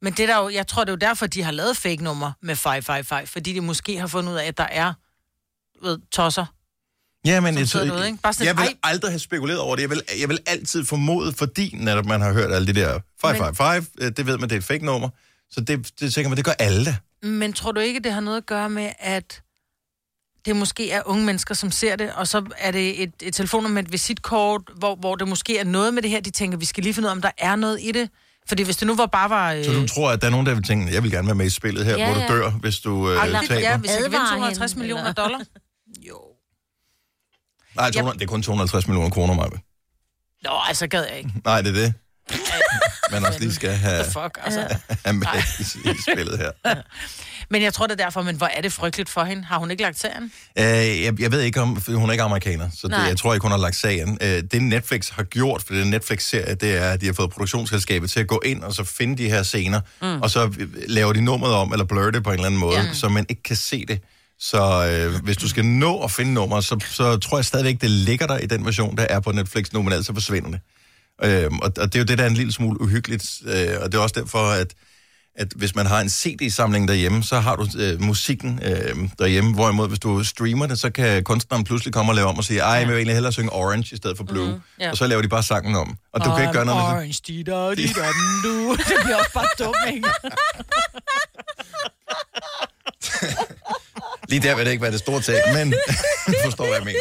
Men 0.01 0.13
det 0.13 0.19
er 0.19 0.27
der 0.27 0.37
jo, 0.43 0.49
jeg 0.49 0.67
tror, 0.67 0.83
det 0.83 0.89
er 0.89 0.93
jo 0.93 0.97
derfor, 1.09 1.27
de 1.27 1.43
har 1.43 1.51
lavet 1.51 1.77
fake 1.77 2.03
nummer 2.03 2.31
med 2.41 2.55
555, 2.55 3.29
fordi 3.29 3.53
de 3.53 3.61
måske 3.61 3.99
har 3.99 4.07
fundet 4.07 4.31
ud 4.31 4.37
af, 4.37 4.45
at 4.45 4.57
der 4.57 4.63
er 4.71 4.93
ved, 5.83 5.99
tosser. 6.11 6.45
Ja, 7.27 7.39
men 7.39 7.67
sidder 7.67 7.85
derude, 7.85 8.05
ikke? 8.07 8.19
Bare 8.23 8.33
sådan 8.33 8.45
jeg 8.45 8.51
et, 8.51 8.57
vil 8.57 8.65
"Ej." 8.83 8.91
aldrig 8.91 9.11
have 9.11 9.19
spekuleret 9.19 9.59
over 9.59 9.75
det. 9.75 9.81
Jeg 9.81 9.89
vil, 9.89 10.01
jeg 10.21 10.29
vil 10.29 10.39
altid 10.45 10.85
formode, 10.85 11.33
fordi 11.33 11.75
netop 11.79 12.05
man 12.05 12.21
har 12.21 12.33
hørt 12.33 12.51
alle 12.51 12.67
de 12.67 12.73
der 12.81 12.99
555, 13.21 13.85
men... 13.99 14.13
det 14.13 14.25
ved 14.25 14.37
man, 14.37 14.49
det 14.49 14.55
er 14.55 14.59
et 14.59 14.63
fake 14.63 14.85
nummer. 14.85 15.09
Så 15.51 15.61
det, 15.61 15.91
det 15.99 16.13
tænker 16.13 16.29
man, 16.29 16.37
det 16.37 16.45
gør 16.45 16.51
alle 16.59 16.85
da. 16.85 16.95
Men 17.27 17.53
tror 17.53 17.71
du 17.71 17.79
ikke, 17.79 17.99
det 17.99 18.11
har 18.13 18.21
noget 18.21 18.37
at 18.37 18.45
gøre 18.45 18.69
med, 18.69 18.89
at 18.99 19.41
det 20.45 20.55
måske 20.55 20.91
er 20.91 21.01
unge 21.05 21.25
mennesker, 21.25 21.55
som 21.55 21.71
ser 21.71 21.95
det, 21.95 22.11
og 22.15 22.27
så 22.27 22.43
er 22.57 22.71
det 22.71 23.03
et, 23.03 23.11
et 23.21 23.33
telefonnummer 23.33 23.73
med 23.73 23.83
et 23.83 23.91
visitkort, 23.91 24.61
hvor, 24.77 24.95
hvor 24.95 25.15
det 25.15 25.27
måske 25.27 25.57
er 25.57 25.63
noget 25.63 25.93
med 25.93 26.01
det 26.01 26.11
her, 26.11 26.19
de 26.19 26.29
tænker, 26.31 26.57
vi 26.57 26.65
skal 26.65 26.83
lige 26.83 26.93
finde 26.93 27.05
ud 27.07 27.09
af, 27.09 27.15
om 27.15 27.21
der 27.21 27.31
er 27.37 27.55
noget 27.55 27.79
i 27.81 27.91
det. 27.91 28.09
Fordi 28.49 28.63
hvis 28.63 28.77
det 28.77 28.87
nu 28.87 28.95
var 28.95 29.05
bare 29.05 29.29
var... 29.29 29.53
Øh, 29.53 29.65
Så 29.65 29.71
du 29.71 29.87
tror, 29.87 30.11
at 30.11 30.21
der 30.21 30.27
er 30.27 30.31
nogen, 30.31 30.45
der 30.45 30.53
vil 30.53 30.63
tænke, 30.63 30.93
jeg 30.93 31.03
vil 31.03 31.11
gerne 31.11 31.27
være 31.27 31.35
med 31.35 31.45
i 31.45 31.49
spillet 31.49 31.85
her, 31.85 31.97
Ja, 31.97 32.05
hvor 32.13 32.21
du 32.27 32.33
dør, 32.33 32.49
hvis 32.51 32.79
du 32.79 33.09
øh, 33.11 33.17
taber. 33.17 33.55
ja, 33.59 33.77
hvis 33.77 33.91
jeg 33.91 33.97
kan 34.01 34.03
vinde 34.03 34.17
Advarer 34.17 34.29
250 34.29 34.71
hende, 34.71 34.79
millioner 34.79 35.01
eller? 35.01 35.13
dollar. 35.23 35.39
Nej, 37.77 37.91
200, 37.91 38.19
det 38.19 38.23
er 38.23 38.29
kun 38.29 38.43
250 38.43 38.87
millioner 38.87 39.09
kroner, 39.09 39.33
Maja. 39.33 39.49
Nå, 40.43 40.59
altså 40.67 40.87
gad 40.87 41.05
jeg 41.09 41.17
ikke. 41.17 41.31
Nej, 41.45 41.61
det 41.61 41.69
er 41.69 41.81
det. 41.81 41.93
Man 43.11 43.25
også 43.25 43.39
lige 43.39 43.53
skal 43.53 43.69
have, 43.69 44.05
Fuck, 44.05 44.39
altså. 44.43 44.59
have 45.05 45.13
med 45.13 45.27
i, 45.59 45.89
i 45.89 45.93
spillet 46.11 46.37
her. 46.37 46.51
Men 47.49 47.61
jeg 47.61 47.73
tror 47.73 47.87
det 47.87 47.99
er 47.99 48.03
derfor, 48.03 48.21
men 48.21 48.35
hvor 48.35 48.47
er 48.47 48.61
det 48.61 48.73
frygteligt 48.73 49.09
for 49.09 49.23
hende? 49.23 49.43
Har 49.43 49.57
hun 49.57 49.71
ikke 49.71 49.83
lagt 49.83 49.99
serien? 49.99 50.31
Øh, 50.57 51.03
jeg, 51.03 51.21
jeg 51.21 51.31
ved 51.31 51.41
ikke 51.41 51.61
om, 51.61 51.81
for 51.81 51.91
hun 51.91 52.09
er 52.09 52.13
ikke 52.13 52.23
amerikaner, 52.23 52.69
så 52.69 52.87
det, 52.87 52.91
Nej. 52.91 52.99
jeg 52.99 53.17
tror 53.17 53.33
ikke, 53.33 53.43
hun 53.43 53.51
har 53.51 53.57
lagt 53.57 53.75
sagen. 53.75 54.17
Øh, 54.21 54.43
det 54.51 54.61
Netflix 54.61 55.09
har 55.09 55.23
gjort, 55.23 55.63
for 55.63 55.73
det 55.73 55.87
Netflix-serie, 55.87 56.55
det 56.55 56.77
er, 56.77 56.89
at 56.89 57.01
de 57.01 57.05
har 57.05 57.13
fået 57.13 57.29
produktionsselskabet 57.29 58.09
til 58.09 58.19
at 58.19 58.27
gå 58.27 58.41
ind 58.45 58.63
og 58.63 58.73
så 58.73 58.83
finde 58.83 59.17
de 59.17 59.29
her 59.29 59.43
scener, 59.43 59.81
mm. 60.01 60.21
og 60.21 60.29
så 60.29 60.45
øh, 60.59 60.69
laver 60.87 61.13
de 61.13 61.21
nummeret 61.21 61.53
om, 61.53 61.71
eller 61.71 61.85
blur 61.85 62.11
det 62.11 62.23
på 62.23 62.29
en 62.29 62.33
eller 62.33 62.45
anden 62.45 62.59
måde, 62.59 62.79
ja. 62.79 62.93
så 62.93 63.09
man 63.09 63.25
ikke 63.29 63.43
kan 63.43 63.55
se 63.55 63.85
det. 63.85 64.01
Så 64.39 64.87
øh, 64.87 65.23
hvis 65.23 65.37
du 65.37 65.49
skal 65.49 65.65
nå 65.65 66.03
at 66.03 66.11
finde 66.11 66.33
nummer, 66.33 66.61
så, 66.61 66.85
så 66.89 67.17
tror 67.17 67.37
jeg 67.37 67.45
stadigvæk, 67.45 67.81
det 67.81 67.89
ligger 67.89 68.27
der 68.27 68.37
i 68.37 68.45
den 68.45 68.65
version, 68.65 68.97
der 68.97 69.03
er 69.03 69.19
på 69.19 69.31
Netflix 69.31 69.73
nu, 69.73 69.81
men 69.81 69.93
altså 69.93 70.13
forsvinder 70.13 70.49
det. 70.49 70.59
Øh, 71.23 71.51
og, 71.61 71.71
og 71.77 71.93
det 71.93 71.95
er 71.95 71.99
jo 71.99 72.05
det, 72.05 72.17
der 72.17 72.23
er 72.23 72.29
en 72.29 72.33
lille 72.33 72.53
smule 72.53 72.81
uhyggeligt, 72.81 73.25
øh, 73.45 73.75
og 73.81 73.91
det 73.91 73.97
er 73.97 74.01
også 74.01 74.19
derfor, 74.19 74.51
at 74.51 74.73
at 75.39 75.47
hvis 75.55 75.75
man 75.75 75.85
har 75.85 76.01
en 76.01 76.09
CD-samling 76.09 76.87
derhjemme, 76.87 77.23
så 77.23 77.39
har 77.39 77.55
du 77.55 77.67
øh, 77.77 78.01
musikken 78.01 78.59
øh, 78.63 79.09
derhjemme, 79.19 79.53
hvorimod 79.53 79.87
hvis 79.87 79.99
du 79.99 80.23
streamer 80.23 80.67
det, 80.67 80.79
så 80.79 80.89
kan 80.89 81.23
kunstneren 81.23 81.63
pludselig 81.63 81.93
komme 81.93 82.11
og 82.11 82.15
lave 82.15 82.27
om 82.27 82.37
og 82.37 82.43
sige, 82.43 82.59
ej, 82.59 82.69
jeg 82.69 82.87
vil 82.87 82.95
egentlig 82.95 83.13
hellere 83.13 83.33
synge 83.33 83.51
Orange 83.51 83.93
i 83.93 83.97
stedet 83.97 84.17
for 84.17 84.23
Blue. 84.23 84.51
Mm, 84.51 84.61
ja. 84.79 84.91
Og 84.91 84.97
så 84.97 85.07
laver 85.07 85.21
de 85.21 85.27
bare 85.27 85.43
sangen 85.43 85.75
om. 85.75 85.97
Og 86.13 86.25
du 86.25 86.29
kan 86.35 86.41
ikke 86.41 86.53
gøre 86.53 86.65
noget 86.65 86.83
med 86.83 86.89
det. 86.89 86.97
Orange, 86.97 87.21
di 87.27 87.43
da, 87.43 87.75
di 87.75 87.87
da, 87.87 88.07
du. 88.43 88.75
Det 88.89 88.97
bliver 89.03 89.17
også 89.17 89.31
bare 89.33 89.47
dumt, 89.59 89.75
ikke? 89.95 90.09
Lige 94.27 94.41
der 94.47 94.55
vil 94.55 94.65
det 94.65 94.71
ikke 94.71 94.81
være 94.81 94.91
det 94.91 94.99
store 94.99 95.21
tag, 95.21 95.41
men 95.53 95.73
forstår, 96.45 96.65
hvad 96.65 96.75
jeg 96.75 96.85
mener. 96.85 96.99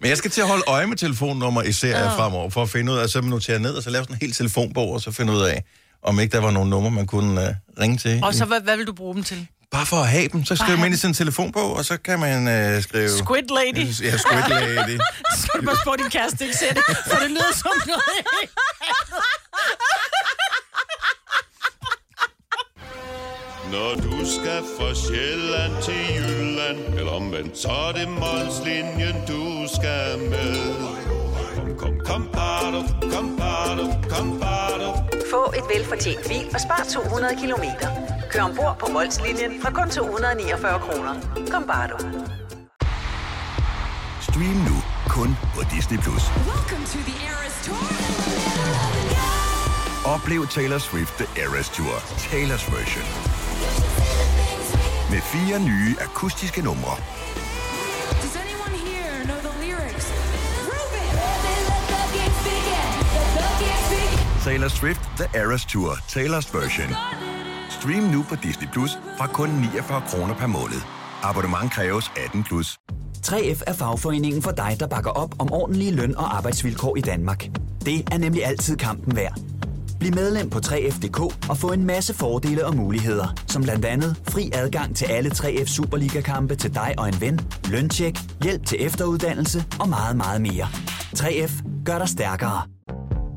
Men 0.00 0.08
jeg 0.08 0.18
skal 0.18 0.30
til 0.30 0.40
at 0.40 0.48
holde 0.48 0.64
øje 0.66 0.86
med 0.86 0.96
telefonnummer 0.96 1.62
i 1.62 1.72
serier 1.72 2.10
oh. 2.10 2.16
fremover, 2.16 2.50
for 2.50 2.62
at 2.62 2.70
finde 2.70 2.92
ud 2.92 2.98
af, 2.98 3.08
så 3.08 3.20
notere 3.20 3.58
ned, 3.58 3.74
og 3.74 3.82
så 3.82 3.90
lave 3.90 4.04
sådan 4.04 4.16
en 4.16 4.20
hel 4.20 4.32
telefonbog, 4.32 4.92
og 4.92 5.00
så 5.00 5.10
finde 5.12 5.32
ud 5.32 5.42
af, 5.42 5.64
om 6.02 6.20
ikke 6.20 6.32
der 6.32 6.40
var 6.40 6.50
nogle 6.50 6.70
numre, 6.70 6.90
man 6.90 7.06
kunne 7.06 7.40
uh, 7.40 7.80
ringe 7.80 7.96
til. 7.98 8.20
Og 8.22 8.34
så, 8.34 8.44
hvad, 8.44 8.60
hvad 8.60 8.76
vil 8.76 8.86
du 8.86 8.92
bruge 8.92 9.14
dem 9.14 9.22
til? 9.22 9.46
Bare 9.70 9.86
for 9.86 9.96
at 9.96 10.08
have 10.08 10.28
dem, 10.28 10.44
så 10.44 10.56
skriver 10.56 10.78
man 10.78 10.92
ind 10.92 11.04
i 11.04 11.06
en 11.06 11.14
telefonbog, 11.14 11.76
og 11.76 11.84
så 11.84 11.96
kan 11.96 12.20
man 12.20 12.38
uh, 12.76 12.82
skrive... 12.82 13.08
Squid 13.08 13.42
Lady. 13.58 13.86
Ja, 14.02 14.16
Squid 14.16 14.48
Lady. 14.48 14.98
Så 15.34 15.42
skal 15.42 15.60
du 15.60 15.64
bare 15.64 15.76
spørge 15.82 15.98
din 15.98 16.10
kæreste, 16.10 16.44
ikke 16.44 16.56
ser 16.56 16.72
det, 16.74 16.82
for 17.10 17.16
det 17.16 17.30
lyder 17.30 17.52
som 17.54 17.70
noget. 17.86 18.02
Når 23.72 23.94
du 23.94 24.26
skal 24.26 24.62
fra 24.78 24.94
Sjælland 24.94 25.82
til 25.82 26.00
Jylland 26.16 26.78
Eller 26.98 27.12
omvendt, 27.12 27.58
så 27.58 27.68
er 27.68 27.92
det 27.92 28.08
Molslinjen, 28.08 29.16
du 29.28 29.44
skal 29.76 30.18
med 30.18 30.56
Kom, 31.56 31.76
kom, 31.78 31.94
kom, 32.06 32.28
bado, 32.32 32.80
kom, 33.12 33.36
bado, 33.38 33.84
kom, 34.10 34.40
bado. 34.40 34.88
Få 35.30 35.42
et 35.58 35.64
velfortjent 35.74 36.28
bil 36.28 36.46
og 36.54 36.60
spar 36.60 36.82
200 36.94 37.36
kilometer. 37.40 37.88
Kør 38.30 38.42
ombord 38.42 38.76
på 38.80 38.86
Molslinjen 38.92 39.52
fra 39.62 39.70
kun 39.70 39.90
249 39.90 40.78
kroner. 40.86 41.14
Kom 41.50 41.64
bare 41.66 41.88
du. 41.92 41.98
Stream 44.28 44.58
nu 44.68 44.76
kun 45.08 45.36
på 45.54 45.62
Disney+. 45.74 45.98
Plus. 45.98 46.24
Oplev 50.14 50.46
Taylor 50.46 50.78
Swift 50.78 51.14
The 51.20 51.42
Eras 51.42 51.68
Tour, 51.68 51.96
Taylor's 52.28 52.66
version. 52.76 53.31
Med 55.12 55.20
fire 55.20 55.60
nye 55.60 55.96
akustiske 56.00 56.62
numre. 56.62 56.96
Taylor 64.44 64.68
Swift 64.68 65.00
The 65.16 65.40
Eras 65.40 65.64
Tour, 65.64 65.90
Taylor's 65.92 66.58
version. 66.58 66.96
Stream 67.70 68.02
nu 68.02 68.22
på 68.28 68.34
Disney 68.42 68.68
Plus 68.72 68.90
fra 69.18 69.26
kun 69.26 69.48
49 69.48 70.02
kroner 70.08 70.34
per 70.34 70.46
måned. 70.46 70.80
Abonnement 71.22 71.72
kræves 71.72 72.12
18 72.24 72.42
plus. 72.44 72.78
3F 73.26 73.62
er 73.66 73.72
fagforeningen 73.72 74.42
for 74.42 74.50
dig, 74.50 74.76
der 74.80 74.86
bakker 74.86 75.10
op 75.10 75.34
om 75.38 75.52
ordentlige 75.52 75.92
løn- 75.92 76.16
og 76.16 76.36
arbejdsvilkår 76.36 76.96
i 76.96 77.00
Danmark. 77.00 77.48
Det 77.84 78.08
er 78.12 78.18
nemlig 78.18 78.46
altid 78.46 78.76
kampen 78.76 79.16
værd. 79.16 79.38
Bliv 80.02 80.14
medlem 80.14 80.50
på 80.50 80.58
3F.dk 80.58 81.20
og 81.50 81.58
få 81.58 81.72
en 81.72 81.84
masse 81.84 82.14
fordele 82.14 82.66
og 82.66 82.76
muligheder, 82.76 83.34
som 83.48 83.62
blandt 83.62 83.84
andet 83.84 84.16
fri 84.28 84.50
adgang 84.54 84.96
til 84.96 85.04
alle 85.04 85.30
3F 85.30 85.66
Superliga-kampe 85.66 86.54
til 86.56 86.74
dig 86.74 86.94
og 86.98 87.08
en 87.08 87.20
ven, 87.20 87.40
løntjek, 87.70 88.18
hjælp 88.42 88.66
til 88.66 88.86
efteruddannelse 88.86 89.64
og 89.80 89.88
meget, 89.88 90.16
meget 90.16 90.40
mere. 90.40 90.66
3F 91.18 91.84
gør 91.84 91.98
dig 91.98 92.08
stærkere. 92.08 92.62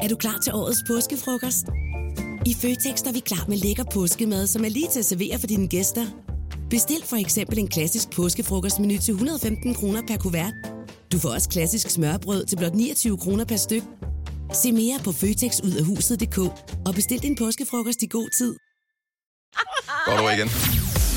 Er 0.01 0.07
du 0.07 0.15
klar 0.15 0.38
til 0.43 0.53
årets 0.53 0.84
påskefrokost? 0.88 1.65
I 2.45 2.53
Føtex 2.53 3.01
er 3.01 3.13
vi 3.13 3.19
klar 3.19 3.45
med 3.48 3.57
lækker 3.57 3.84
påskemad, 3.93 4.48
som 4.48 4.65
er 4.65 4.69
lige 4.69 4.88
til 4.91 5.00
at 5.00 5.05
servere 5.05 5.39
for 5.39 5.48
dine 5.48 5.67
gæster. 5.67 6.05
Bestil 6.69 7.03
for 7.03 7.15
eksempel 7.15 7.60
en 7.60 7.67
klassisk 7.67 8.12
påskefrokostmenu 8.15 8.98
til 8.98 9.12
115 9.12 9.74
kroner 9.74 10.01
per 10.07 10.17
kuvert. 10.17 10.53
Du 11.12 11.19
får 11.19 11.29
også 11.29 11.50
klassisk 11.50 11.89
smørbrød 11.89 12.45
til 12.45 12.57
blot 12.57 12.74
29 12.74 13.17
kroner 13.17 13.45
per 13.45 13.55
styk. 13.55 13.84
Se 14.54 14.72
mere 14.72 15.00
på 15.04 15.12
føtexudafhuset.dk 15.12 16.38
og 16.88 16.94
bestil 16.96 17.22
din 17.22 17.36
påskefrokost 17.36 18.02
i 18.02 18.08
god 18.08 18.30
tid. 18.38 18.56
Går 20.06 20.18
du 20.18 20.30
igen? 20.30 20.50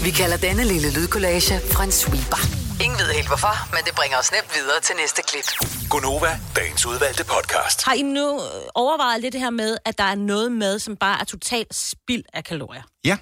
Vi 0.05 0.11
kalder 0.11 0.37
denne 0.37 0.65
lille 0.65 0.93
lydkollage 0.93 1.55
en 1.85 1.93
sweeper. 1.93 2.41
Ingen 2.85 2.99
ved 2.99 3.11
helt 3.15 3.27
hvorfor, 3.29 3.75
men 3.75 3.85
det 3.87 3.95
bringer 3.95 4.19
os 4.19 4.33
nemt 4.33 4.51
videre 4.57 4.81
til 4.81 4.95
næste 5.03 5.23
klip. 5.29 5.49
Gonova, 5.91 6.41
dagens 6.57 6.87
udvalgte 6.87 7.25
podcast. 7.25 7.85
Har 7.85 7.95
I 7.95 8.03
nu 8.03 8.41
overvejet 8.75 9.21
lidt 9.21 9.33
det 9.33 9.41
her 9.41 9.51
med, 9.51 9.77
at 9.85 9.99
der 9.99 10.05
er 10.05 10.15
noget 10.15 10.53
mad, 10.53 10.79
som 10.79 10.97
bare 10.97 11.21
er 11.21 11.25
totalt 11.25 11.75
spild 11.75 12.25
af 12.33 12.45
kalorier? 12.45 12.83
Ja. 13.05 13.17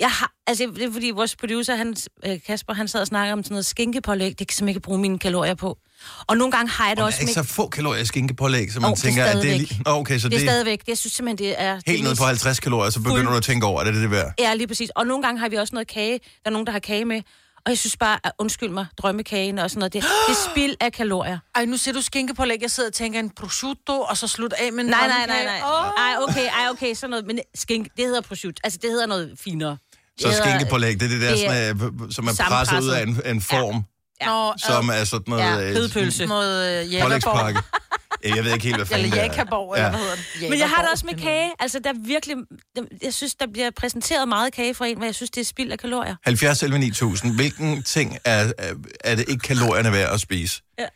Jeg 0.00 0.10
har, 0.10 0.32
altså, 0.46 0.72
det 0.74 0.82
er 0.82 0.92
fordi 0.92 1.10
vores 1.10 1.36
producer, 1.36 1.74
han, 1.76 1.96
øh, 2.26 2.38
Kasper, 2.46 2.74
han 2.74 2.88
sad 2.88 3.00
og 3.00 3.06
snakkede 3.06 3.32
om 3.32 3.42
sådan 3.42 3.54
noget 3.54 3.66
skinkepålæg, 3.66 4.28
det 4.28 4.36
kan 4.38 4.46
jeg 4.48 4.52
simpelthen 4.54 4.68
ikke 4.68 4.80
bruge 4.80 4.98
mine 5.00 5.18
kalorier 5.18 5.54
på. 5.54 5.78
Og 6.26 6.36
nogle 6.36 6.52
gange 6.52 6.70
har 6.70 6.86
jeg 6.86 6.96
det 6.96 7.02
Og 7.02 7.06
også 7.06 7.16
er 7.16 7.20
ikke 7.20 7.38
med... 7.38 7.44
så 7.44 7.52
få 7.54 7.68
kalorier 7.68 8.02
i 8.02 8.06
skinkepålæg, 8.06 8.72
så 8.72 8.80
man 8.80 8.90
Åh, 8.90 8.96
det 8.96 8.98
er 8.98 9.02
tænker, 9.06 9.24
at 9.24 9.28
det 9.32 9.36
er 9.38 9.40
stadigvæk. 9.42 9.68
lige... 9.70 9.82
Nå, 9.86 9.90
okay, 9.90 10.18
så 10.18 10.28
Det 10.28 10.34
er 10.34 10.38
det, 10.38 10.48
stadigvæk, 10.48 10.80
jeg 10.88 10.98
synes 10.98 11.12
simpelthen, 11.12 11.48
det 11.48 11.60
er... 11.62 11.74
det 11.74 11.82
helt 11.86 12.04
er 12.04 12.08
ned 12.08 12.16
på 12.16 12.24
50 12.24 12.60
kalorier, 12.60 12.90
så 12.90 13.00
begynder 13.00 13.22
Fuld- 13.22 13.28
du 13.30 13.36
at 13.36 13.42
tænke 13.42 13.66
over, 13.66 13.80
er 13.80 13.84
det 13.84 13.94
det 13.94 14.10
værd? 14.10 14.32
Ja, 14.38 14.54
lige 14.54 14.66
præcis. 14.66 14.90
Og 14.90 15.06
nogle 15.06 15.22
gange 15.22 15.40
har 15.40 15.48
vi 15.48 15.56
også 15.56 15.74
noget 15.74 15.88
kage. 15.88 16.12
Der 16.18 16.18
er 16.44 16.50
nogen, 16.50 16.66
der 16.66 16.72
har 16.72 16.78
kage 16.78 17.04
med. 17.04 17.22
Og 17.66 17.70
jeg 17.70 17.78
synes 17.78 17.96
bare, 17.96 18.18
at, 18.24 18.32
undskyld 18.38 18.68
mig, 18.70 18.86
drømmekagen 18.98 19.58
og 19.58 19.70
sådan 19.70 19.78
noget, 19.78 19.92
det, 19.92 20.02
det 20.02 20.32
er 20.36 20.50
spild 20.50 20.74
af 20.80 20.92
kalorier. 20.92 21.38
Ej, 21.56 21.64
nu 21.64 21.76
ser 21.76 21.92
du 21.92 22.02
skinke 22.02 22.34
på 22.34 22.44
læg. 22.44 22.58
Jeg 22.62 22.70
sidder 22.70 22.88
og 22.90 22.94
tænker 22.94 23.20
en 23.20 23.30
prosciutto, 23.30 24.00
og 24.00 24.16
så 24.16 24.28
slut 24.28 24.52
af 24.52 24.72
med 24.72 24.84
en 24.84 24.90
Nej, 24.90 25.06
nej, 25.08 25.26
nej, 25.26 25.44
nej. 25.44 25.60
Åh. 25.64 25.86
Ej, 25.86 26.14
okay, 26.28 26.46
ej, 26.48 26.68
okay, 26.70 26.94
sådan 26.94 27.10
noget. 27.10 27.26
Men 27.26 27.38
skink, 27.54 27.86
det 27.96 28.04
hedder 28.04 28.20
prosciutto. 28.20 28.60
Altså, 28.64 28.78
det 28.82 28.90
hedder 28.90 29.06
noget 29.06 29.34
finere. 29.44 29.76
Så 30.20 30.32
skinkepålæg, 30.44 31.00
det 31.00 31.02
er 31.02 31.08
det 31.08 31.20
der, 31.20 31.30
det 31.30 31.46
er 31.46 31.74
sådan, 31.74 31.92
øh, 32.06 32.12
som 32.12 32.24
man 32.24 32.34
sammenpresset. 32.34 32.74
presser 32.74 32.80
ud 32.80 32.88
af 32.88 33.02
en, 33.02 33.20
en 33.36 33.40
form, 33.42 33.84
Ja. 34.20 34.26
Nå, 34.26 34.54
som 34.66 34.88
er 34.88 35.04
sådan 35.04 35.24
noget... 35.26 35.42
Ja, 35.44 35.68
øh, 35.68 35.74
kødpølse. 35.76 36.26
Noget 36.26 36.84
øh, 36.84 36.92
Jægerborg. 36.92 37.08
Pålægspakke. 37.08 37.60
Ja, 38.24 38.34
Jeg 38.34 38.44
ved 38.44 38.52
ikke 38.52 38.64
helt, 38.64 38.76
hvad 38.76 38.86
fanden 38.86 39.04
Eller 39.04 39.16
det 39.16 39.22
er. 39.24 39.26
Jakaborg, 39.32 39.74
eller 39.76 39.90
hvad 39.90 39.98
hedder 40.00 40.14
det? 40.40 40.50
Men 40.50 40.58
jeg 40.58 40.68
har 40.68 40.76
det 40.76 40.82
Jægerborg. 40.82 40.92
også 40.92 41.06
med 41.06 41.14
kage. 41.14 41.50
Altså, 41.58 41.78
der 41.84 41.90
er 41.90 41.94
virkelig... 42.06 42.36
Jeg 43.02 43.14
synes, 43.14 43.34
der 43.34 43.46
bliver 43.52 43.70
præsenteret 43.76 44.28
meget 44.28 44.52
kage 44.52 44.74
for 44.74 44.84
en, 44.84 44.98
men 44.98 45.06
jeg 45.06 45.14
synes, 45.14 45.30
det 45.30 45.40
er 45.40 45.44
spild 45.44 45.72
af 45.72 45.78
kalorier. 45.78 46.14
70 46.24 46.62
11 46.62 46.78
9000. 46.78 47.34
Hvilken 47.34 47.82
ting 47.82 48.18
er, 48.24 48.52
er, 48.58 48.74
er 49.04 49.14
det 49.14 49.24
ikke 49.28 49.40
kalorierne 49.42 49.92
værd 49.92 50.12
at 50.14 50.20
spise? 50.20 50.62
Ja. 50.78 50.86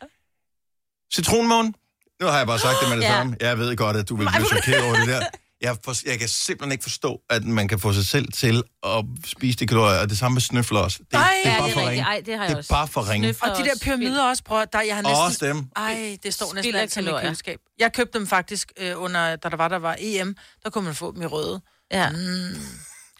Citronmåne? 1.13 1.73
Nu 2.21 2.27
har 2.27 2.37
jeg 2.37 2.47
bare 2.47 2.59
sagt 2.59 2.75
det 2.81 2.89
med 2.89 2.97
det 2.97 3.03
Ja. 3.09 3.09
samme. 3.09 3.35
Jeg 3.41 3.57
ved 3.59 3.75
godt, 3.75 3.97
at 3.97 4.09
du 4.09 4.15
vil 4.15 4.27
blive 4.35 4.47
chokeret 4.47 4.83
over 4.83 4.95
det 4.95 5.07
der. 5.07 5.21
Jeg, 5.61 5.77
for, 5.85 5.95
jeg 6.09 6.19
kan 6.19 6.27
simpelthen 6.27 6.71
ikke 6.71 6.83
forstå, 6.83 7.21
at 7.29 7.43
man 7.43 7.67
kan 7.67 7.79
få 7.79 7.93
sig 7.93 8.05
selv 8.05 8.31
til 8.31 8.63
at 8.83 9.05
spise 9.25 9.57
de 9.59 9.67
kalorier, 9.67 9.99
og 9.99 10.09
det 10.09 10.17
samme 10.17 10.33
med 10.35 10.41
snøfler 10.41 10.79
også. 10.79 10.99
Det, 10.99 11.13
Ej, 11.13 11.29
det 11.43 11.51
er 11.51 11.57
bare 11.57 11.67
det 11.67 11.73
for 11.73 11.81
er 11.81 11.89
rigtigt. 11.89 12.07
ringe. 12.07 12.15
Ej, 12.17 12.21
det 12.25 12.33
har 12.35 12.41
jeg 12.43 12.49
Det 12.49 12.53
er 12.53 12.57
også. 12.57 12.69
bare 12.69 12.87
for 12.87 13.09
ringe. 13.09 13.35
Og 13.41 13.57
de 13.57 13.63
der 13.63 13.73
pyramider 13.81 14.23
også, 14.23 14.43
bror, 14.43 14.65
der 14.65 14.81
jeg 14.81 14.95
har 14.95 15.01
næsten... 15.01 15.25
Også 15.25 15.45
dem. 15.45 15.65
Ej, 15.75 16.17
det 16.23 16.33
står 16.33 16.45
næsten 16.45 16.63
Spild 16.63 16.75
af 16.75 16.81
altid 16.81 17.01
i 17.01 17.05
mit 17.05 17.21
køleskab. 17.21 17.59
Jeg 17.79 17.93
købte 17.93 18.19
dem 18.19 18.27
faktisk 18.27 18.71
øh, 18.77 19.01
under, 19.01 19.35
da 19.35 19.49
der 19.49 19.57
var, 19.57 19.67
der 19.67 19.79
var 19.79 19.95
EM, 19.99 20.35
der 20.63 20.69
kunne 20.69 20.83
man 20.85 20.95
få 20.95 21.11
dem 21.13 21.21
i 21.21 21.25
røde. 21.25 21.61
Ja. 21.91 22.09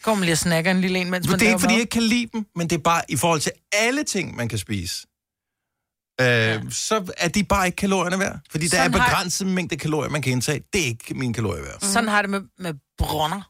Kommer 0.04 0.20
man 0.20 0.26
lige 0.26 0.34
og 0.34 0.38
snakker 0.38 0.72
en 0.72 0.82
lille 0.82 1.00
en, 1.00 1.10
mens 1.10 1.26
Men 1.26 1.32
man 1.32 1.40
det 1.40 1.46
er 1.46 1.50
ikke, 1.50 1.60
fordi 1.60 1.74
jeg 1.74 1.82
ikke 1.82 1.92
kan 1.92 2.04
lide 2.04 2.28
dem, 2.34 2.46
men 2.56 2.70
det 2.70 2.76
er 2.76 2.82
bare 2.84 3.02
i 3.10 3.16
forhold 3.18 3.40
til 3.40 3.52
alle 3.74 4.04
ting, 4.04 4.36
man 4.36 4.50
kan 4.50 4.58
spise. 4.58 4.96
Øh, 6.22 6.26
ja. 6.28 6.60
Så 6.70 7.12
er 7.18 7.28
de 7.28 7.44
bare 7.44 7.66
ikke 7.66 7.76
kalorierne 7.76 8.20
værd. 8.20 8.40
Fordi 8.52 8.64
der 8.68 8.78
Sådan 8.78 8.94
er 8.94 8.98
har- 9.00 9.08
begrænset 9.10 9.48
mængde 9.48 9.78
kalorier, 9.78 10.10
man 10.10 10.22
kan 10.22 10.32
indtage. 10.32 10.62
Det 10.74 10.82
er 10.82 10.86
ikke 10.86 11.14
mine 11.14 11.34
kalorier 11.34 11.62
værd. 11.64 11.78
Sådan 11.82 12.10
har 12.10 12.22
det 12.22 12.30
med, 12.32 12.42
med 12.60 12.74
brønner. 12.98 13.42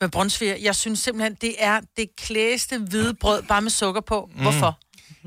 Med 0.00 0.08
brunsviger. 0.08 0.56
Jeg 0.62 0.74
synes 0.74 0.98
simpelthen, 0.98 1.36
det 1.40 1.54
er 1.58 1.80
det 1.96 2.06
klæste 2.18 2.78
hvide 2.78 3.14
brød, 3.14 3.42
bare 3.42 3.62
med 3.62 3.70
sukker 3.70 4.00
på. 4.00 4.30
Mm. 4.34 4.42
Hvorfor? 4.42 4.78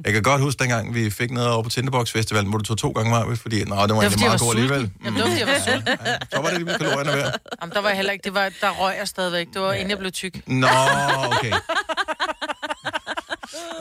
Jeg 0.05 0.13
kan 0.13 0.23
godt 0.23 0.41
huske, 0.41 0.59
dengang 0.59 0.93
vi 0.93 1.09
fik 1.09 1.31
noget 1.31 1.49
over 1.49 1.63
på 1.63 1.69
Tinderbox 1.69 2.11
Festival, 2.11 2.45
hvor 2.45 2.57
du 2.57 2.63
tog 2.63 2.77
to 2.77 2.89
gange 2.91 3.09
meget, 3.09 3.39
fordi 3.39 3.63
nå, 3.63 3.63
det 3.63 3.69
var 3.79 3.85
Det 3.85 3.95
var, 4.21 4.27
meget 4.27 4.39
god 4.39 4.49
alligevel. 4.55 4.79
sulten. 4.81 4.93
Jamen, 5.05 5.17
det 5.19 5.23
var, 5.23 5.29
fordi 5.29 5.39
jeg 5.39 5.47
var 5.47 5.59
sulten. 5.73 5.97
Ja, 6.05 6.15
så 6.33 6.41
var 6.41 6.49
det 6.49 6.61
lige 6.61 6.77
kalorierne 6.77 7.11
værd. 7.11 7.39
Jamen, 7.61 7.73
der 7.75 7.81
var 7.81 7.89
jeg 7.89 7.95
heller 7.95 8.11
ikke. 8.13 8.23
Det 8.23 8.33
var, 8.33 8.51
der 8.61 8.69
røg 8.71 8.95
jeg 8.99 9.07
stadigvæk. 9.07 9.47
Det 9.53 9.61
var 9.61 9.73
inden 9.73 9.89
jeg 9.89 9.97
blev 9.97 10.11
tyk. 10.11 10.47
Nå, 10.47 10.67
okay. 11.37 11.53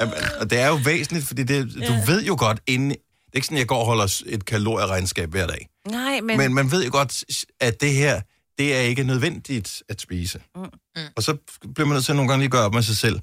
Jamen, 0.01 0.15
Og 0.41 0.51
det 0.51 0.59
er 0.61 0.67
jo 0.69 0.79
væsentligt, 0.85 1.27
fordi 1.27 1.43
det, 1.43 1.73
du 1.89 1.93
ved 2.13 2.23
jo 2.25 2.37
godt 2.39 2.61
inden... 2.67 2.95
Ikke 3.39 3.47
sådan, 3.47 3.59
jeg 3.59 3.67
går 3.67 3.79
og 3.79 3.87
holder 3.87 4.23
et 4.27 4.45
kalorieregnskab 4.45 5.31
hver 5.31 5.47
dag. 5.47 5.69
Nej, 5.89 6.21
men... 6.21 6.39
Men, 6.39 6.55
man 6.55 6.71
ved 6.71 6.85
jo 6.85 6.91
godt, 6.93 7.45
at 7.61 7.81
det 7.81 7.95
her, 7.95 8.21
det 8.59 8.77
er 8.77 8.81
ikke 8.81 9.05
nødvendigt 9.05 9.83
at 9.89 10.01
spise. 10.01 10.43
Mm. 10.55 10.71
Og 11.17 11.23
så 11.23 11.37
bliver 11.75 11.87
man 11.87 11.95
nødt 11.95 12.05
til 12.05 12.15
nogle 12.15 12.29
gange 12.29 12.41
lige 12.41 12.47
at 12.47 12.53
gøre 12.53 12.65
op 12.65 12.75
med 12.75 12.83
sig 12.83 12.97
selv. 12.97 13.21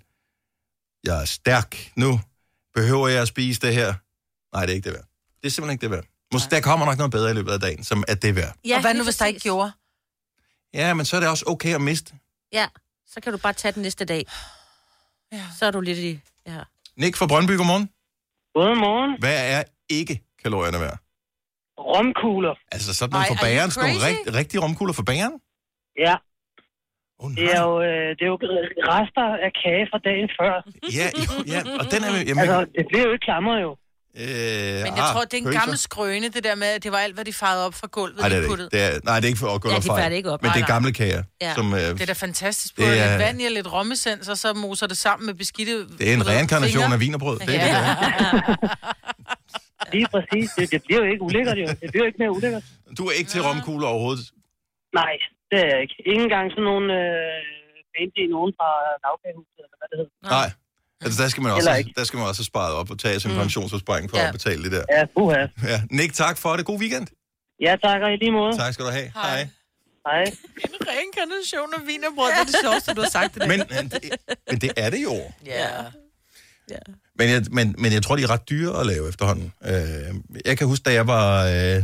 Jeg 1.04 1.22
er 1.22 1.26
stærk 1.26 1.92
nu. 1.96 2.20
Behøver 2.76 3.08
jeg 3.08 3.22
at 3.22 3.28
spise 3.28 3.62
det 3.62 3.74
her? 3.74 3.94
Nej, 4.54 4.66
det 4.66 4.72
er 4.72 4.76
ikke 4.76 4.90
det 4.90 4.94
værd. 4.94 5.06
Det 5.42 5.48
er 5.48 5.52
simpelthen 5.52 5.74
ikke 5.74 5.82
det 5.82 5.92
værd. 5.92 6.06
Måske 6.34 6.56
der 6.56 6.62
kommer 6.62 6.86
nok 6.86 6.98
noget 6.98 7.12
bedre 7.12 7.32
i 7.32 7.34
løbet 7.34 7.52
af 7.52 7.60
dagen, 7.60 7.84
som 7.84 8.04
er 8.08 8.16
det 8.16 8.36
værd. 8.36 8.56
Ja, 8.66 8.76
og 8.76 8.82
hvad 8.82 8.94
nu, 8.94 9.04
hvis 9.04 9.18
der 9.18 9.26
ikke 9.26 9.40
gjorde? 9.40 9.72
Ja, 10.74 10.94
men 10.94 11.06
så 11.06 11.16
er 11.16 11.20
det 11.20 11.30
også 11.30 11.46
okay 11.48 11.76
at 11.76 11.82
miste. 11.82 12.14
Ja, 12.54 12.68
så 13.08 13.22
kan 13.22 13.32
du 13.32 13.38
bare 13.38 13.54
tage 13.54 13.72
den 13.72 13.82
næste 13.82 14.06
dag. 14.06 14.26
Ja. 15.32 15.44
Så 15.60 15.66
er 15.66 15.72
du 15.72 15.82
lidt 15.82 15.98
i... 15.98 16.20
Ja. 16.48 16.60
Nick 16.98 17.16
fra 17.16 17.28
Brøndby, 17.28 17.58
godmorgen. 17.58 17.90
Godmorgen. 18.54 19.20
Hvad 19.20 19.52
er 19.52 19.64
ikke 19.90 20.22
kalorierne 20.44 20.80
værd? 20.80 20.98
Romkugler. 21.80 22.56
Altså 22.72 22.94
sådan 22.94 23.12
nogle 23.14 23.28
for 23.28 23.38
bageren, 23.42 23.72
sådan 23.72 23.90
nogle 23.90 24.08
rigt, 24.08 24.36
rigtige 24.40 24.62
romkugler 24.62 24.94
for 24.94 25.04
bageren? 25.04 25.34
Ja, 26.06 26.16
Oh, 27.20 27.32
det 27.32 27.56
er, 27.56 27.62
jo, 27.62 27.82
øh, 27.82 28.10
det 28.18 28.24
er 28.28 28.32
jo 28.34 28.38
rester 28.92 29.26
af 29.46 29.52
kage 29.64 29.84
fra 29.92 30.00
dagen 30.10 30.30
før. 30.40 30.54
Ja, 31.00 31.08
jo, 31.26 31.32
ja, 31.54 31.60
og 31.80 31.86
den 31.92 32.04
er... 32.04 32.12
Jamen, 32.30 32.40
Altså, 32.44 32.60
det 32.78 32.86
bliver 32.90 33.04
jo 33.08 33.12
ikke 33.16 33.24
klamret 33.30 33.62
jo. 33.66 33.72
øh, 34.22 34.84
Men 34.86 34.94
jeg 35.00 35.06
tror, 35.14 35.24
det 35.32 35.34
er 35.40 35.44
en 35.48 35.52
gammel 35.60 35.78
skrøne, 35.78 36.28
det 36.30 36.44
der 36.44 36.56
med, 36.56 36.68
at 36.68 36.84
det 36.84 36.92
var 36.92 36.98
alt, 36.98 37.14
hvad 37.16 37.26
de 37.26 37.34
farede 37.34 37.66
op 37.66 37.74
fra 37.74 37.88
gulvet, 37.92 38.18
Nej, 38.20 38.30
det 38.30 38.36
er 38.36 38.40
de 38.40 38.44
det 38.44 38.50
puttede. 38.52 38.70
Det 38.70 38.82
er, 38.88 38.92
nej, 39.04 39.16
det 39.20 39.24
er 39.28 39.28
ikke 39.28 39.40
for 39.40 39.48
at 39.56 39.62
gå 39.62 39.70
Ja, 39.70 39.76
de 40.06 40.10
det 40.10 40.16
ikke 40.16 40.32
op. 40.32 40.42
Men 40.42 40.48
Nej, 40.50 40.54
det 40.56 40.62
er 40.64 40.68
nej. 40.68 40.76
gamle 40.76 40.92
kager. 40.94 41.24
Ja. 41.42 41.54
Som, 41.54 41.74
øh, 41.74 41.80
Det 41.80 42.02
er 42.02 42.06
da 42.06 42.14
fantastisk. 42.14 42.78
Det 42.78 42.86
er- 42.88 42.92
lidt 43.10 43.20
vand 43.26 43.42
i 43.42 43.46
og 43.46 43.52
lidt 43.52 43.72
rommesens, 43.74 44.30
og 44.30 44.38
så 44.38 44.54
moser 44.54 44.88
det 44.88 44.98
sammen 44.98 45.26
med 45.26 45.34
beskidte... 45.34 45.88
det 45.98 46.10
er 46.10 46.14
en 46.14 46.28
reinkarnation 46.28 46.94
af 46.94 47.00
vinerbrød. 47.00 47.40
Det 47.40 47.50
er 47.50 47.54
Ja. 47.54 47.60
det, 47.60 48.14
det 48.20 48.26
er. 48.26 48.76
Lige 49.96 50.08
præcis. 50.16 50.48
Det, 50.58 50.66
det 50.74 50.82
bliver 50.86 51.00
jo 51.04 51.08
ikke 51.14 51.24
ulækkert 51.30 51.58
jo. 51.64 51.68
Det 51.82 51.88
bliver 51.92 52.04
jo 52.06 52.10
ikke 52.12 52.22
mere 52.24 52.32
ulækkert. 52.38 52.64
Du 52.98 53.04
er 53.10 53.14
ikke 53.20 53.30
til 53.34 53.42
romkugler 53.48 53.88
overhovedet. 53.94 54.26
Nej, 55.02 55.14
det 55.52 55.58
er 55.64 55.68
jeg 55.74 55.80
ikke. 55.86 55.96
Ikke 56.12 56.24
engang 56.28 56.48
sådan 56.54 56.68
nogle 56.72 56.88
øh, 57.02 57.42
fancy 57.96 58.24
nogen 58.36 58.52
fra 58.60 58.70
lavkagehuset, 59.06 59.62
eller 59.68 59.78
hvad 59.80 59.88
det 59.92 59.98
hedder. 60.02 60.14
Nej. 60.38 60.50
Altså, 61.04 61.18
der 61.24 61.30
skal 61.34 61.42
man 61.44 61.52
også, 61.58 61.70
der 62.00 62.04
skal 62.08 62.18
man 62.20 62.26
også 62.32 62.42
have 62.42 62.52
sparet 62.54 62.74
op 62.80 62.88
og 62.94 62.98
tage 63.06 63.18
sin 63.24 63.32
pensionsopsparing 63.42 64.06
for 64.10 64.18
Ja. 64.18 64.28
at 64.28 64.34
betale 64.38 64.60
det 64.66 64.72
der. 64.78 64.84
Ja, 64.96 65.02
puha. 65.16 65.42
Ja. 65.72 65.78
Nick, 65.98 66.12
tak 66.24 66.36
for 66.44 66.52
det. 66.58 66.64
God 66.72 66.80
weekend. 66.84 67.08
Ja, 67.66 67.74
tak, 67.86 68.00
og 68.06 68.10
i 68.14 68.18
lige 68.24 68.32
måde. 68.40 68.52
Tak 68.64 68.74
skal 68.74 68.86
du 68.86 68.92
have. 69.00 69.10
Hej. 69.22 69.30
Hej. 69.36 69.44
Hej. 70.08 70.24
En 70.66 70.74
reinkarnation 70.92 71.70
af 71.78 71.82
vinerbrød, 71.92 72.30
det 72.36 72.40
er 72.46 72.50
det 72.52 72.56
sjoveste, 72.66 72.94
du 72.98 73.02
har 73.02 73.10
sagt 73.20 73.32
det. 73.36 73.42
Men, 73.52 73.60
men, 73.76 73.84
det, 73.94 74.02
men 74.50 74.58
det 74.64 74.72
er 74.78 74.90
det 74.90 75.02
jo. 75.10 75.16
Ja. 75.46 75.70
Men 77.20 77.30
jeg, 77.30 77.46
men, 77.52 77.76
men 77.78 77.94
jeg 77.94 78.04
tror, 78.04 78.16
de 78.16 78.24
er 78.24 78.30
ret 78.30 78.50
dyre 78.50 78.80
at 78.80 78.86
lave 78.86 79.10
efterhånden. 79.10 79.54
Øh, 79.66 80.16
jeg 80.46 80.58
kan 80.58 80.68
huske, 80.68 80.84
da 80.84 80.94
jeg 80.94 81.08
var... 81.08 81.46
Øh, 81.46 81.84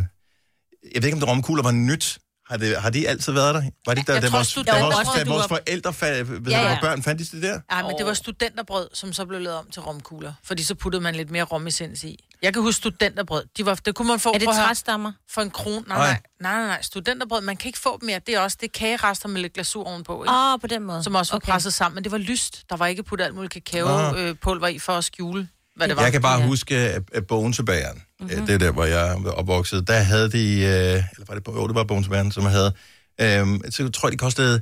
jeg 0.94 1.02
ved 1.02 1.04
ikke, 1.04 1.14
om 1.14 1.20
det 1.20 1.30
romkugler 1.30 1.64
var 1.64 1.72
nyt. 1.72 2.20
Har, 2.52 2.58
det, 2.58 2.78
har 2.82 2.90
de 2.90 3.08
altid 3.08 3.32
været 3.34 3.56
der? 3.56 3.62
Var 3.86 3.94
det 3.94 3.98
ikke 4.00 4.08
der, 4.08 4.14
Jeg 4.14 4.22
da 4.22 4.28
tror, 4.28 4.38
vores, 4.38 4.54
da 4.54 4.62
vores, 4.84 4.96
tror, 5.08 5.16
da 5.16 5.24
vores 5.30 5.42
var- 5.42 5.48
forældre 5.48 5.90
fa- 5.90 6.50
Ja, 6.50 6.70
ja, 6.72 6.78
børn 6.82 7.04
fandt 7.04 7.20
de 7.20 7.26
det 7.26 7.44
der? 7.44 7.60
Ej, 7.70 7.82
men 7.84 7.92
det 7.98 8.06
var 8.06 8.14
studenterbrød, 8.14 8.88
som 8.94 9.14
så 9.14 9.26
blev 9.26 9.40
lavet 9.42 9.58
om 9.60 9.70
til 9.72 9.82
romkugler. 9.82 10.34
Fordi 10.44 10.64
så 10.64 10.76
puttede 10.76 11.04
man 11.04 11.16
lidt 11.16 11.32
mere 11.32 11.44
romessens 11.44 12.04
i. 12.04 12.18
Jeg 12.42 12.54
kan 12.54 12.62
huske 12.62 12.78
studenterbrød. 12.78 13.44
De 13.58 13.66
var, 13.66 13.76
det 13.76 13.96
kunne 13.96 14.08
man 14.08 14.20
få 14.20 14.30
Er 14.34 14.38
det 14.38 14.48
træstammer? 14.48 15.12
for 15.32 15.42
en 15.42 15.52
kron. 15.52 15.84
Nej, 15.88 15.98
Nej. 15.98 16.08
nej, 16.08 16.20
nej, 16.42 16.54
nej, 16.60 16.68
nej. 16.68 16.82
Studenterbrød, 16.82 17.42
man 17.42 17.58
kan 17.58 17.68
ikke 17.70 17.80
få 17.80 17.98
dem 18.02 18.06
mere. 18.08 18.20
Det 18.28 18.36
er 18.36 18.40
også 18.40 18.58
det 18.62 18.68
er 18.68 18.72
kagerester 18.80 19.30
med 19.30 19.42
lidt 19.42 19.54
glasur 19.54 19.84
ovenpå. 19.88 20.24
Ikke? 20.24 20.34
Åh, 20.34 20.54
oh, 20.54 20.60
på 20.60 20.68
den 20.68 20.84
måde. 20.84 21.04
Som 21.04 21.16
også 21.16 21.34
var 21.34 21.38
Okay. 21.38 21.52
presset 21.52 21.74
sammen. 21.74 21.96
Men 21.96 22.04
det 22.04 22.12
var 22.12 22.18
lyst. 22.18 22.64
Der 22.70 22.78
var 22.78 22.88
ikke 22.88 23.04
puttet 23.04 23.26
alt 23.26 23.36
muligt 23.36 23.54
kakaopulver 23.54 24.68
i 24.68 24.80
for 24.80 24.94
at 24.94 25.04
skjule, 25.04 25.48
hvad 25.82 25.88
det 25.88 25.96
var. 25.98 26.04
Jeg 26.04 26.12
kan 26.12 26.22
bare 26.22 26.40
Ja. 26.40 26.48
huske, 26.48 27.04
Bogen 27.28 27.54
til 27.54 27.62
Mhm. 27.64 28.30
mm-hmm. 28.30 28.46
det 28.46 28.54
er 28.54 28.58
der, 28.60 28.72
hvor 28.72 28.86
jeg 28.86 29.16
var 29.20 29.32
opvokset, 29.32 29.88
der 29.88 30.00
havde 30.00 30.32
de, 30.32 30.54
øh, 30.54 31.04
eller 31.14 31.26
var 31.28 31.36
det, 31.36 31.48
jo, 31.48 31.68
det 31.68 31.76
var 31.76 31.84
Bogen 31.84 32.04
til 32.04 32.10
bageren, 32.10 32.32
som 32.32 32.46
havde, 32.46 32.74
øh, 33.22 33.60
så 33.70 33.90
tror 33.90 34.08
jeg, 34.08 34.12
de 34.14 34.18
kostede 34.18 34.62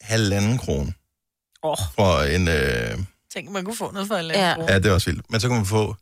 halvanden 0.00 0.58
krone 0.58 0.92
Åh. 1.62 1.76
for 1.94 2.22
en, 2.22 2.48
øh, 2.48 2.98
Tænk, 3.34 3.50
man 3.50 3.64
kunne 3.64 3.76
få 3.76 3.90
noget 3.92 4.08
for 4.08 4.14
en 4.16 4.26
Ja. 4.30 4.48
ja. 4.48 4.54
ja, 4.72 4.74
det 4.78 4.84
var 4.84 4.94
også 4.94 5.10
vildt, 5.10 5.30
men 5.30 5.40
så 5.40 5.48
kunne 5.48 5.56
man 5.58 5.66
få 5.66 5.96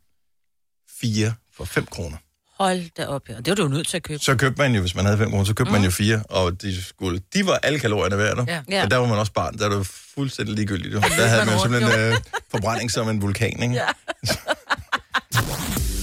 fire 1.01 1.33
for 1.57 1.65
5 1.65 1.85
kroner. 1.85 2.17
Hold 2.59 2.95
da 2.97 3.05
op, 3.05 3.21
ja. 3.29 3.33
Det 3.33 3.47
var 3.47 3.55
du 3.55 3.63
jo 3.63 3.69
nødt 3.69 3.87
til 3.87 3.97
at 3.97 4.03
købe. 4.03 4.23
Så 4.23 4.35
købte 4.35 4.61
man 4.61 4.75
jo, 4.75 4.81
hvis 4.81 4.95
man 4.95 5.05
havde 5.05 5.17
5 5.17 5.29
kroner, 5.29 5.43
så 5.45 5.53
købte 5.53 5.69
mm. 5.69 5.75
man 5.75 5.83
jo 5.83 5.91
fire, 5.91 6.23
og 6.29 6.61
de, 6.61 6.83
skulle, 6.83 7.21
de 7.33 7.45
var 7.45 7.59
alle 7.63 7.79
kalorierne 7.79 8.17
værd, 8.17 8.37
nu. 8.37 8.45
Ja. 8.47 8.61
Ja. 8.69 8.81
Men 8.81 8.91
der 8.91 8.97
var 8.97 9.07
man 9.07 9.17
også 9.17 9.31
barn, 9.31 9.57
der 9.57 9.67
var 9.69 9.75
det 9.77 9.87
fuldstændig 10.15 10.55
ligegyldigt. 10.55 10.93
Jo. 10.93 10.99
Der 10.99 11.27
havde 11.27 11.45
man 11.45 11.53
jo 11.55 11.61
simpelthen 11.61 11.99
øh, 11.99 12.17
forbrænding 12.51 12.91
som 12.91 13.09
en 13.09 13.21
vulkan, 13.21 13.63
ikke? 13.63 13.75
Ja. 13.75 13.87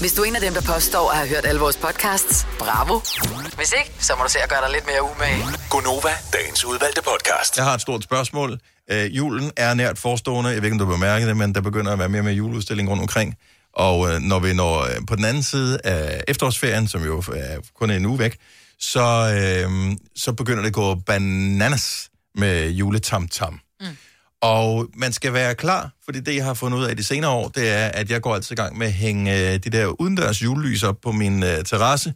Hvis 0.00 0.12
du 0.12 0.22
er 0.22 0.26
en 0.26 0.34
af 0.34 0.40
dem, 0.40 0.54
der 0.54 0.60
påstår 0.74 1.10
at 1.10 1.16
have 1.16 1.28
hørt 1.28 1.46
alle 1.46 1.60
vores 1.60 1.76
podcasts, 1.76 2.46
bravo. 2.58 3.00
Hvis 3.56 3.72
ikke, 3.78 3.92
så 3.98 4.12
må 4.18 4.24
du 4.24 4.30
se 4.30 4.38
at 4.38 4.48
gøre 4.48 4.60
dig 4.64 4.70
lidt 4.72 4.86
mere 4.86 5.02
umage. 5.02 5.44
Gonova, 5.70 6.14
dagens 6.32 6.64
udvalgte 6.64 7.02
podcast. 7.02 7.56
Jeg 7.56 7.64
har 7.64 7.74
et 7.74 7.80
stort 7.80 8.04
spørgsmål. 8.04 8.58
Øh, 8.90 9.16
julen 9.16 9.52
er 9.56 9.74
nært 9.74 9.98
forestående. 9.98 10.50
Jeg 10.50 10.56
ved 10.56 10.64
ikke, 10.64 10.74
om 10.74 10.78
du 10.78 10.84
har 10.84 10.92
bemærket 10.92 11.28
det, 11.28 11.36
men 11.36 11.54
der 11.54 11.60
begynder 11.60 11.92
at 11.92 11.98
være 11.98 12.08
mere 12.08 12.20
og 12.20 12.24
mere 12.24 12.34
juleudstilling 12.34 12.90
rundt 12.90 13.00
omkring. 13.02 13.36
Og 13.76 14.12
øh, 14.14 14.20
når 14.20 14.38
vi 14.38 14.52
når 14.52 14.80
øh, 14.82 14.96
på 15.08 15.16
den 15.16 15.24
anden 15.24 15.42
side 15.42 15.78
af 15.84 16.24
efterårsferien, 16.28 16.88
som 16.88 17.04
jo 17.04 17.22
er 17.34 17.58
kun 17.78 17.90
er 17.90 17.96
en 17.96 18.06
uge 18.06 18.18
væk, 18.18 18.36
så, 18.78 19.00
øh, 19.36 19.96
så 20.16 20.32
begynder 20.32 20.60
det 20.60 20.68
at 20.68 20.72
gå 20.74 20.94
bananas 20.94 22.10
med 22.34 22.70
juletam-tam. 22.70 23.60
Mm. 23.80 23.86
Og 24.42 24.88
man 24.96 25.12
skal 25.12 25.32
være 25.32 25.54
klar, 25.54 25.90
fordi 26.04 26.20
det, 26.20 26.36
jeg 26.36 26.44
har 26.44 26.54
fundet 26.54 26.78
ud 26.78 26.84
af 26.84 26.96
de 26.96 27.04
senere 27.04 27.30
år, 27.30 27.48
det 27.48 27.68
er, 27.68 27.86
at 27.88 28.10
jeg 28.10 28.20
går 28.20 28.34
altid 28.34 28.52
i 28.52 28.60
gang 28.60 28.78
med 28.78 28.86
at 28.86 28.92
hænge 28.92 29.52
øh, 29.52 29.52
de 29.64 29.70
der 29.70 29.86
udendørs 29.86 30.42
julelys 30.42 30.82
op 30.82 30.96
på 31.02 31.12
min 31.12 31.42
øh, 31.42 31.64
terrasse, 31.64 32.14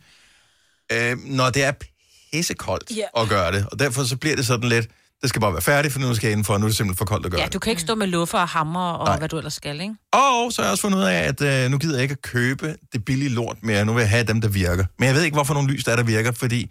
øh, 0.92 1.16
når 1.24 1.50
det 1.50 1.64
er 1.64 1.72
pissekoldt 2.32 2.90
Ja. 2.96 3.22
at 3.22 3.28
gøre 3.28 3.52
det. 3.52 3.66
Og 3.72 3.78
derfor 3.78 4.04
så 4.04 4.16
bliver 4.16 4.36
det 4.36 4.46
sådan 4.46 4.68
lidt, 4.68 4.86
det 5.22 5.28
skal 5.28 5.40
bare 5.40 5.52
være 5.52 5.62
færdigt, 5.62 5.92
for 5.92 6.00
nu 6.00 6.14
skal 6.14 6.26
jeg 6.26 6.32
indenfor, 6.32 6.58
nu 6.58 6.64
er 6.64 6.68
det 6.68 6.76
simpelthen 6.76 6.98
for 6.98 7.04
koldt 7.04 7.26
at 7.26 7.32
gøre 7.32 7.40
Ja, 7.40 7.46
det. 7.46 7.52
du 7.54 7.58
kan 7.58 7.70
ikke 7.70 7.82
stå 7.82 7.94
med 7.94 8.06
luffer 8.06 8.38
og 8.38 8.48
hammer 8.48 8.90
og 8.92 9.06
Nej. 9.06 9.18
hvad 9.18 9.28
du 9.28 9.36
ellers 9.38 9.54
skal, 9.54 9.80
ikke? 9.80 9.94
Og 10.12 10.52
så 10.52 10.62
har 10.62 10.66
jeg 10.66 10.70
også 10.70 10.82
fundet 10.82 10.98
ud 10.98 11.04
af, 11.04 11.14
at 11.14 11.40
øh, 11.40 11.70
nu 11.70 11.78
gider 11.78 11.94
jeg 11.94 12.02
ikke 12.02 12.12
at 12.12 12.22
købe 12.22 12.76
det 12.92 13.04
billige 13.04 13.28
lort 13.28 13.56
mere. 13.62 13.84
Nu 13.84 13.92
vil 13.92 14.00
jeg 14.00 14.10
have 14.10 14.24
dem, 14.24 14.40
der 14.40 14.48
virker. 14.48 14.84
Men 14.98 15.06
jeg 15.06 15.14
ved 15.14 15.22
ikke, 15.22 15.34
hvorfor 15.34 15.54
nogle 15.54 15.72
lys 15.72 15.84
der 15.84 15.92
er, 15.92 15.96
der 15.96 16.02
virker, 16.02 16.32
fordi 16.32 16.70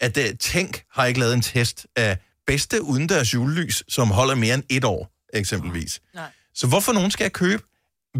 at 0.00 0.16
øh, 0.18 0.24
Tænk 0.40 0.82
har 0.92 1.04
ikke 1.04 1.20
lavet 1.20 1.34
en 1.34 1.42
test 1.42 1.86
af 1.96 2.18
bedste 2.46 2.82
udendørs 2.82 3.34
julelys, 3.34 3.82
som 3.88 4.10
holder 4.10 4.34
mere 4.34 4.54
end 4.54 4.62
et 4.70 4.84
år, 4.84 5.10
eksempelvis. 5.34 6.00
Nej. 6.14 6.24
Så 6.54 6.66
hvorfor 6.66 6.92
nogen 6.92 7.10
skal 7.10 7.24
jeg 7.24 7.32
købe? 7.32 7.62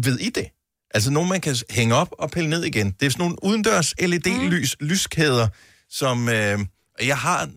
Ved 0.03 0.19
I 0.19 0.29
det? 0.29 0.47
Altså 0.93 1.11
nogen, 1.11 1.29
man 1.29 1.41
kan 1.41 1.55
hænge 1.69 1.95
op 1.95 2.09
og 2.19 2.31
pille 2.31 2.49
ned 2.49 2.63
igen. 2.63 2.91
Det 2.99 3.05
er 3.05 3.09
sådan 3.09 3.23
nogle 3.23 3.43
udendørs 3.43 3.93
LED-lys, 4.01 4.75
mm. 4.81 4.87
lyskæder, 4.87 5.47
som 5.89 6.29
øh, 6.29 6.59
jeg 7.03 7.17
har 7.17 7.49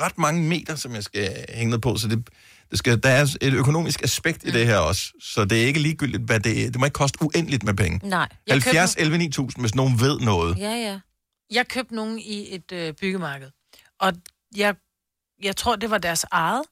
ret 0.00 0.18
mange 0.18 0.42
meter, 0.42 0.76
som 0.76 0.94
jeg 0.94 1.02
skal 1.04 1.44
hænge 1.48 1.70
ned 1.70 1.78
på, 1.78 1.96
så 1.96 2.08
det, 2.08 2.28
det 2.70 2.78
skal, 2.78 3.02
der 3.02 3.08
er 3.08 3.36
et 3.40 3.52
økonomisk 3.54 4.02
aspekt 4.02 4.42
mm. 4.44 4.48
i 4.48 4.52
det 4.52 4.66
her 4.66 4.76
også. 4.78 5.02
Så 5.20 5.44
det 5.44 5.62
er 5.62 5.66
ikke 5.66 5.80
ligegyldigt, 5.80 6.22
hvad 6.22 6.40
det 6.40 6.62
er. 6.64 6.70
Det 6.70 6.78
må 6.80 6.84
ikke 6.84 6.94
koste 6.94 7.22
uendeligt 7.22 7.62
med 7.62 7.74
penge. 7.74 8.08
Nej. 8.08 8.28
Jeg 8.46 8.54
70 8.54 8.90
købte- 8.94 9.00
11 9.00 9.18
9000, 9.18 9.62
hvis 9.62 9.74
nogen 9.74 10.00
ved 10.00 10.20
noget. 10.20 10.58
Ja, 10.58 10.70
ja. 10.74 11.00
Jeg 11.50 11.68
købte 11.68 11.94
nogen 11.94 12.18
i 12.18 12.54
et 12.54 12.72
øh, 12.72 12.92
byggemarked, 13.00 13.50
og 14.00 14.12
jeg, 14.56 14.74
jeg 15.42 15.56
tror, 15.56 15.76
det 15.76 15.90
var 15.90 15.98
deres 15.98 16.24
eget, 16.30 16.62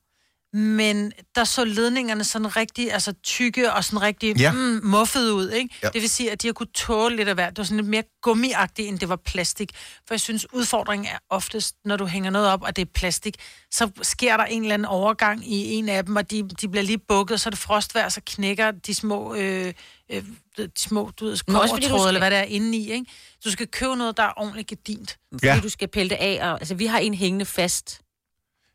men 0.52 1.12
der 1.34 1.44
så 1.44 1.64
ledningerne 1.64 2.24
sådan 2.24 2.56
rigtig, 2.56 2.92
altså 2.92 3.12
tykke 3.12 3.72
og 3.72 3.84
sådan 3.84 4.02
rigtig 4.02 4.36
Ja. 4.40 4.52
mm, 4.52 4.80
muffede 4.84 5.34
ud, 5.34 5.50
ikke? 5.50 5.74
Ja. 5.82 5.88
Det 5.88 6.02
vil 6.02 6.10
sige, 6.10 6.30
at 6.32 6.42
de 6.42 6.48
har 6.48 6.52
kunne 6.52 6.72
tåle 6.74 7.16
lidt 7.16 7.28
af 7.28 7.34
hvert. 7.34 7.50
Det 7.50 7.58
var 7.58 7.64
sådan 7.64 7.76
lidt 7.76 7.88
mere 7.88 8.02
gummiagtigt, 8.22 8.88
end 8.88 8.98
det 8.98 9.08
var 9.08 9.16
plastik. 9.16 9.70
For 10.06 10.14
jeg 10.14 10.20
synes, 10.20 10.52
udfordringen 10.52 11.06
er 11.14 11.18
oftest, 11.30 11.76
når 11.84 11.96
du 11.96 12.06
hænger 12.06 12.30
noget 12.30 12.48
op, 12.48 12.62
og 12.62 12.76
det 12.76 12.82
er 12.82 12.90
plastik, 12.94 13.34
så 13.70 13.90
sker 14.02 14.36
der 14.36 14.44
en 14.44 14.62
eller 14.62 14.74
anden 14.74 14.86
overgang 14.86 15.52
i 15.52 15.72
en 15.74 15.88
af 15.88 16.04
dem, 16.06 16.16
og 16.16 16.30
de, 16.30 16.48
de 16.60 16.68
bliver 16.68 16.84
lige 16.84 16.98
bukket, 16.98 17.40
så 17.40 17.48
er 17.48 17.50
det 17.50 17.58
frostvejr, 17.60 18.08
så 18.08 18.20
knækker 18.26 18.70
de 18.70 18.94
små, 18.94 19.34
øh, 19.34 19.72
øh, 20.12 20.22
de 20.56 20.70
små 20.78 21.10
du 21.20 21.24
ved, 21.24 21.36
fordi 21.36 21.52
kovertråde, 21.52 21.82
skal- 21.82 22.08
eller 22.08 22.20
hvad 22.20 22.30
det 22.30 22.38
er 22.38 22.42
inde 22.42 22.78
i, 22.78 22.92
ikke? 22.92 23.06
Du 23.44 23.50
skal 23.50 23.66
købe 23.66 23.96
noget, 23.96 24.16
der 24.16 24.22
er 24.22 24.32
ordentligt 24.36 24.68
gedint. 24.68 25.18
Fordi 25.32 25.46
Ja. 25.46 25.54
ja. 25.54 25.60
du 25.60 25.68
skal 25.68 25.88
pille 25.88 26.10
det 26.10 26.16
af. 26.20 26.38
Og, 26.42 26.60
altså, 26.60 26.74
vi 26.74 26.86
har 26.86 26.98
en 26.98 27.14
hængende 27.14 27.44
fast. 27.44 28.00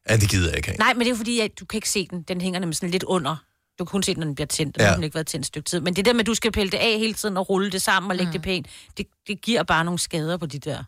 Ja, 0.10 0.18
det 0.18 0.30
gider 0.30 0.48
jeg 0.50 0.58
ikke 0.58 0.68
have. 0.70 0.78
Nej, 0.78 0.94
men 0.94 1.00
det 1.00 1.06
er 1.06 1.10
jo 1.10 1.15
fordi, 1.15 1.39
at 1.39 1.52
du 1.60 1.65
kan 1.65 1.78
ikke 1.78 1.89
se 1.89 2.08
den. 2.12 2.22
Den 2.22 2.41
hænger 2.41 2.60
nemlig 2.60 2.76
sådan 2.78 2.89
lidt 2.89 3.04
under. 3.04 3.36
Du 3.80 3.86
kan 3.86 3.91
kun 3.91 4.04
se 4.04 4.13
den, 4.13 4.20
når 4.20 4.26
den 4.26 4.36
bliver 4.36 4.48
tændt. 4.48 4.78
Og 4.78 4.82
Ja. 4.82 4.88
ja. 4.88 4.94
den 4.94 5.02
har 5.02 5.04
ikke 5.06 5.15
været 5.15 5.28
tændt 5.28 5.44
et 5.44 5.48
stykke 5.48 5.70
tid. 5.70 5.80
Men 5.80 5.96
det 5.96 6.06
der 6.06 6.13
med, 6.13 6.20
at 6.20 6.26
du 6.26 6.34
skal 6.36 6.52
pille 6.52 6.72
det 6.72 6.78
af 6.78 7.00
hele 7.00 7.13
tiden 7.13 7.38
og 7.38 7.50
rulle 7.50 7.72
det 7.72 7.82
sammen 7.82 8.12
og 8.12 8.18
lægge 8.18 8.30
mm. 8.30 8.32
det 8.34 8.41
pænt, 8.41 8.68
det, 8.98 9.06
det 9.28 9.41
giver 9.41 9.63
bare 9.63 9.86
nogle 9.86 10.00
skader 10.00 10.38
på 10.38 10.46
de 10.46 10.60
der 10.60 10.84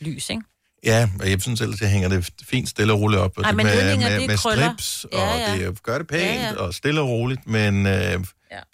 lys, 0.00 0.30
ikke? 0.30 0.42
Ja, 0.84 1.10
og 1.20 1.30
jeg 1.30 1.42
synes 1.42 1.60
ellers, 1.60 1.80
jeg 1.80 1.90
hænger 1.90 2.08
det 2.08 2.30
fint 2.42 2.68
stille 2.68 2.92
og 2.92 3.00
roligt 3.00 3.20
op. 3.20 3.38
Og 3.38 3.42
Ej, 3.44 3.50
det 3.50 3.56
men 3.56 3.66
med, 3.66 3.96
med, 3.96 4.20
det 4.20 4.26
med 4.26 4.36
krøller. 4.38 4.68
strips, 4.68 5.06
Ja, 5.12 5.32
og 5.32 5.38
ja. 5.58 5.66
det 5.68 5.82
gør 5.82 5.98
det 5.98 6.06
pænt 6.06 6.22
Ja, 6.22 6.42
ja. 6.48 6.54
og 6.56 6.74
stille 6.74 7.00
og 7.00 7.08
roligt. 7.08 7.46
Men 7.46 7.86
øh, 7.86 7.92
ja. 7.92 8.18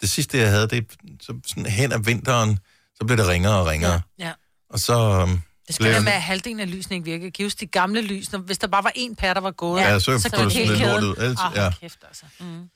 det 0.01 0.09
sidste, 0.09 0.37
jeg 0.37 0.49
havde, 0.51 0.67
det 0.67 0.85
så 1.21 1.33
sådan 1.47 1.65
hen 1.65 1.91
ad 1.91 1.99
vinteren, 1.99 2.59
så 2.95 3.05
blev 3.05 3.17
det 3.17 3.27
ringere 3.27 3.59
og 3.59 3.67
ringere. 3.67 4.01
Ja. 4.19 4.31
Og 4.69 4.79
så... 4.79 5.25
øhm, 5.29 5.39
Det 5.67 5.75
skal 5.75 6.05
være 6.05 6.13
at 6.15 6.21
halvdelen 6.21 6.59
af 6.59 6.71
lysene 6.71 6.95
ikke 6.95 7.05
virker. 7.05 7.31
I 7.39 7.43
huske 7.43 7.59
de 7.59 7.65
gamle 7.65 8.01
lys? 8.01 8.31
Når, 8.31 8.39
hvis 8.39 8.57
der 8.57 8.67
bare 8.67 8.83
var 8.83 8.91
en 8.95 9.15
pære, 9.15 9.33
der 9.33 9.39
var 9.39 9.51
gået, 9.51 9.81
Ja, 9.81 9.99
så 9.99 10.19
så 10.19 10.29
kunne 10.29 10.37
kunne 10.37 10.45
det 10.45 10.53
hele 10.53 10.67
sådan 10.77 10.79
lidt 10.79 11.03
lort 11.03 11.17
kæden. 11.17 11.29
ud. 11.29 11.35
Ellers- 11.35 11.45
Ah, 11.45 11.55
ja. 11.57 11.63
ja. 11.63 11.71
kæft, 11.81 11.99
altså. 12.07 12.25
Mm. 12.39 12.69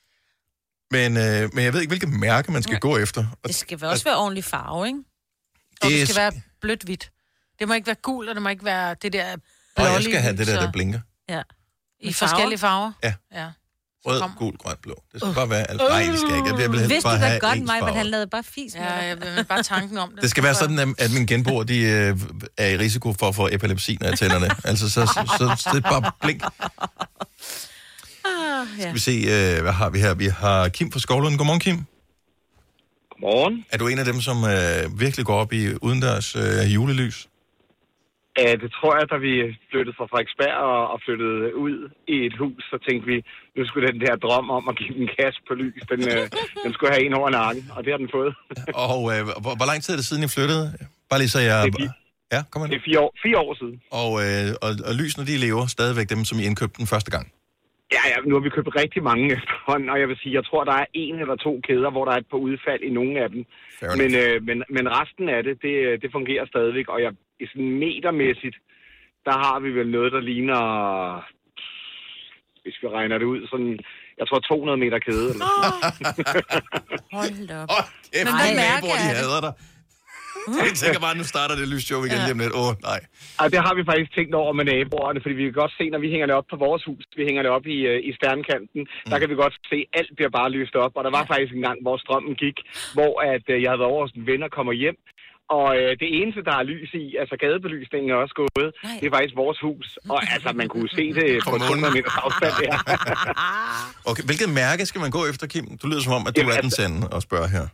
Men, 0.92 1.18
øh, 1.18 1.50
men 1.54 1.64
jeg 1.64 1.74
ved 1.74 1.82
ikke, 1.82 1.90
hvilket 1.90 2.10
mærke 2.10 2.52
man 2.52 2.64
skal 2.64 2.80
gå 2.80 2.98
efter. 2.98 3.26
Og 3.44 3.48
Det 3.48 3.56
skal 3.56 3.86
også 3.86 4.04
være 4.04 4.18
ordentlig 4.18 4.44
farve, 4.44 4.88
ikke? 4.88 5.00
Og 5.82 5.90
det 5.90 6.00
Det 6.00 6.10
skal 6.10 6.22
være 6.22 6.42
blødt 6.62 6.84
hvidt. 6.84 7.12
Det 7.60 7.68
må 7.68 7.74
ikke 7.74 7.88
være 7.88 7.96
gult, 7.96 8.30
og 8.30 8.36
det 8.36 8.42
må 8.44 8.50
ikke 8.50 8.66
være 8.66 8.96
det 9.02 9.14
der 9.14 9.34
Og 9.34 9.40
blålige 9.76 9.94
jeg 9.94 10.04
skal 10.04 10.20
have 10.22 10.38
det 10.38 10.48
der, 10.48 10.60
der 10.60 10.68
og- 10.68 10.74
blinker. 10.74 11.00
Ja. 11.30 11.42
I 12.00 12.06
Med 12.06 12.14
farver? 12.14 12.30
forskellige 12.30 12.60
farver? 12.60 12.92
Ja. 13.04 13.14
ja. 13.34 13.48
Rød, 14.06 14.22
kom. 14.22 14.32
gul, 14.38 14.58
grøn, 14.58 14.76
blå. 14.84 15.04
Det 15.14 15.22
skal 15.22 15.34
bare 15.34 15.50
være 15.50 15.70
alt. 15.72 15.82
Nej, 15.90 16.04
det 16.04 16.20
skal 16.20 16.36
ikke. 16.36 16.62
Jeg 16.62 16.72
vil 16.72 16.80
helst 16.80 16.90
Vidste 16.94 17.08
bare 17.08 17.16
du 17.18 17.22
da 17.22 17.28
have 17.28 17.40
godt, 17.40 17.58
ens 17.58 17.66
mig, 17.68 17.76
men 17.76 17.82
farver. 17.82 17.98
han 17.98 18.06
lavede 18.06 18.28
bare 18.28 18.44
fis 18.44 18.76
med 18.76 18.84
Ja, 18.84 18.90
dig. 19.02 19.08
jeg, 19.26 19.36
men 19.36 19.46
bare 19.46 19.64
tanken 19.64 19.98
om 19.98 20.10
det. 20.12 20.22
Det 20.22 20.30
skal 20.30 20.44
være 20.44 20.56
sådan, 20.56 20.80
at- 20.80 20.88
at 21.02 21.12
min 21.14 21.26
genboer, 21.26 21.64
de 21.64 21.80
øh, 21.80 22.18
er 22.58 22.68
i 22.68 22.78
risiko 22.78 23.14
for 23.20 23.28
at 23.28 23.36
få 23.36 23.50
epilepsi, 23.52 23.98
når 24.02 24.08
jeg 24.08 24.18
tænder 24.20 24.40
det. 24.40 24.52
Altså, 24.64 24.90
så, 24.90 25.06
så, 25.06 25.36
så, 25.38 25.56
så 25.64 25.70
det 25.76 25.86
er 25.86 25.90
bare 26.02 26.12
blink. 26.22 26.44
Ah, 26.44 26.50
ja. 28.78 28.82
Skal 28.82 28.94
vi 28.94 29.00
se, 29.00 29.12
øh, 29.12 29.62
hvad 29.62 29.72
har 29.72 29.90
vi 29.90 30.00
her? 30.00 30.14
Vi 30.14 30.28
har 30.28 30.70
Kim 30.70 30.92
fra 30.92 31.00
Skovlund. 31.00 31.38
Godmorgen, 31.38 31.60
Kim. 31.60 31.86
Godmorgen. 33.12 33.66
Er 33.72 33.78
du 33.78 33.88
en 33.88 34.00
af 34.00 34.06
dem, 34.06 34.22
som 34.22 34.44
øh, 34.44 35.00
virkelig 35.00 35.26
går 35.26 35.36
op 35.36 35.54
i 35.54 35.74
udendørs 35.82 36.36
øh, 36.36 36.74
julelys? 36.74 37.28
Ja, 38.42 38.52
det 38.64 38.70
tror 38.78 38.94
jeg, 39.00 39.06
da 39.14 39.18
vi 39.28 39.34
flyttede 39.72 39.96
fra 39.98 40.06
Frederiksberg 40.12 40.56
og, 40.72 40.80
og 40.94 40.98
flyttede 41.06 41.56
ud 41.66 41.76
i 42.16 42.18
et 42.28 42.36
hus, 42.42 42.62
så 42.72 42.78
tænkte 42.88 43.06
vi, 43.12 43.18
nu 43.58 43.62
skulle 43.68 43.86
den 43.92 44.00
der 44.06 44.16
drøm 44.26 44.48
om 44.58 44.64
at 44.72 44.76
give 44.82 44.96
en 45.04 45.10
kasse 45.20 45.40
på 45.48 45.54
lys, 45.62 45.82
den, 45.92 46.02
øh, 46.14 46.24
den 46.64 46.72
skulle 46.76 46.92
have 46.94 47.04
en 47.08 47.14
over 47.20 47.30
nakken, 47.40 47.64
og 47.76 47.80
det 47.84 47.90
har 47.94 47.98
den 48.04 48.10
fået. 48.18 48.34
Og 48.88 49.02
øh, 49.14 49.22
hvor, 49.44 49.54
hvor 49.60 49.68
lang 49.72 49.80
tid 49.84 49.92
er 49.94 49.98
det 50.02 50.06
siden, 50.10 50.24
I 50.28 50.30
flyttede? 50.38 50.66
Bare 51.10 51.20
lige 51.24 51.34
så 51.36 51.40
jeg... 51.52 51.60
Det 51.66 51.74
er 51.76 51.80
fire- 51.84 51.98
Ja, 52.36 52.42
kom 52.52 52.60
ind. 52.64 52.72
Det 52.74 52.80
er 52.82 52.86
fire 52.90 53.00
år, 53.06 53.12
fire 53.26 53.38
år 53.46 53.54
siden. 53.62 53.76
Og, 54.02 54.12
øh, 54.26 54.48
og, 54.66 54.72
og 54.90 54.94
lysene, 55.02 55.24
de 55.32 55.36
lever 55.46 55.64
stadigvæk 55.78 56.08
dem, 56.14 56.22
som 56.30 56.36
I 56.42 56.44
indkøbte 56.50 56.78
den 56.82 56.88
første 56.94 57.12
gang. 57.16 57.26
Ja, 57.96 58.04
ja, 58.12 58.16
nu 58.30 58.34
har 58.36 58.44
vi 58.48 58.50
købt 58.58 58.70
rigtig 58.84 59.02
mange 59.12 59.26
efterhånden, 59.38 59.88
og 59.94 59.98
jeg 60.02 60.08
vil 60.12 60.18
sige, 60.22 60.34
jeg 60.40 60.46
tror, 60.50 60.62
der 60.72 60.76
er 60.84 60.88
en 61.04 61.16
eller 61.24 61.36
to 61.48 61.52
kæder, 61.68 61.90
hvor 61.96 62.04
der 62.06 62.12
er 62.16 62.20
et 62.24 62.30
par 62.34 62.42
udfald 62.48 62.82
i 62.90 62.92
nogle 63.00 63.14
af 63.24 63.30
dem. 63.34 63.42
Men, 64.02 64.10
øh, 64.24 64.36
men, 64.48 64.58
men 64.76 64.86
resten 65.00 65.26
af 65.36 65.40
det, 65.48 65.56
det, 65.66 65.74
det 66.02 66.10
fungerer 66.18 66.46
stadigvæk, 66.54 66.88
og 66.94 67.00
jeg, 67.06 67.12
i 67.40 67.46
sådan 67.52 67.72
metermæssigt, 67.84 68.58
der 69.26 69.36
har 69.44 69.60
vi 69.60 69.70
vel 69.80 69.90
noget, 69.92 70.12
der 70.12 70.20
ligner, 70.20 70.62
hvis 72.64 72.78
vi 72.82 72.88
regner 72.88 73.18
det 73.18 73.26
ud, 73.26 73.48
sådan, 73.48 73.80
jeg 74.20 74.28
tror 74.28 74.40
200 74.40 74.78
meter 74.84 75.00
kæde. 75.00 75.30
Eller 75.34 75.46
sådan. 75.46 76.24
Hold 77.18 77.50
op. 77.62 77.70
Åh, 77.76 77.84
kæft, 78.14 78.26
Men 78.26 78.34
hvad 78.40 78.52
naboer, 78.56 78.66
mærke 78.66 78.86
de 78.86 78.92
er 78.92 79.14
det? 79.14 79.22
hader 79.22 79.42
dig. 79.48 79.54
Jeg 80.68 80.76
tænker 80.84 81.00
bare, 81.06 81.16
nu 81.22 81.26
starter 81.34 81.56
det 81.62 81.68
lysshow 81.74 82.02
igen 82.08 82.20
lige 82.26 82.36
om 82.38 82.42
lidt. 82.44 82.54
Åh, 82.60 82.68
oh, 82.68 82.72
nej. 82.90 83.00
Ej, 83.42 83.48
det 83.54 83.60
har 83.66 83.74
vi 83.80 83.84
faktisk 83.92 84.12
tænkt 84.18 84.34
over 84.42 84.54
med 84.60 84.66
naboerne, 84.72 85.20
fordi 85.24 85.36
vi 85.40 85.46
kan 85.48 85.58
godt 85.64 85.74
se, 85.80 85.84
når 85.94 86.02
vi 86.06 86.10
hænger 86.14 86.28
det 86.30 86.36
op 86.40 86.48
på 86.54 86.58
vores 86.66 86.84
hus, 86.90 87.04
vi 87.20 87.24
hænger 87.30 87.42
det 87.46 87.52
op 87.58 87.66
i, 87.76 87.78
øh, 87.92 88.00
i 88.10 88.12
stjernekanten, 88.18 88.82
mm. 88.86 89.10
der 89.12 89.18
kan 89.20 89.30
vi 89.32 89.36
godt 89.44 89.56
se, 89.72 89.78
at 89.82 89.90
alt 90.00 90.12
bliver 90.18 90.34
bare 90.40 90.50
lyst 90.58 90.76
op. 90.84 90.94
Og 90.98 91.04
der 91.06 91.12
var 91.18 91.24
faktisk 91.32 91.54
en 91.54 91.66
gang, 91.68 91.78
hvor 91.86 91.98
strømmen 92.04 92.36
gik, 92.44 92.58
hvor 92.98 93.14
at, 93.34 93.46
øh, 93.54 93.58
jeg 93.62 93.70
havde 93.70 93.82
været 93.82 93.94
over 93.94 94.04
hos 94.06 94.16
en 94.20 94.28
ven 94.30 94.44
og 94.48 94.52
kommer 94.58 94.74
hjem, 94.84 94.98
og 95.58 95.68
øh, 95.80 95.92
det 96.02 96.10
eneste, 96.20 96.42
der 96.50 96.56
er 96.62 96.64
lys 96.74 96.92
i, 97.04 97.06
altså 97.22 97.36
gadebelysningen 97.44 98.10
er 98.12 98.18
også 98.24 98.36
gået, 98.44 98.70
Nej. 98.84 98.92
det 99.00 99.06
er 99.08 99.14
faktisk 99.18 99.36
vores 99.44 99.60
hus. 99.68 99.88
Og 100.14 100.20
altså, 100.34 100.50
man 100.62 100.68
kunne 100.74 100.90
se 101.00 101.06
det 101.20 101.28
på 101.48 101.58
200 101.58 101.94
meters 101.98 102.18
afstand 102.26 102.54
der. 102.62 102.76
Okay, 104.10 104.24
hvilket 104.30 104.50
mærke 104.64 104.82
skal 104.90 105.02
man 105.06 105.12
gå 105.18 105.22
efter, 105.32 105.46
Kim? 105.54 105.66
Du 105.82 105.86
lyder 105.92 106.04
som 106.08 106.14
om, 106.20 106.24
at 106.28 106.34
du 106.36 106.40
Jamen, 106.42 106.54
er 106.56 106.62
den 106.66 106.72
altså- 106.72 106.82
sande 106.82 107.00
og 107.16 107.22
spørger 107.28 107.50
her. 107.58 107.66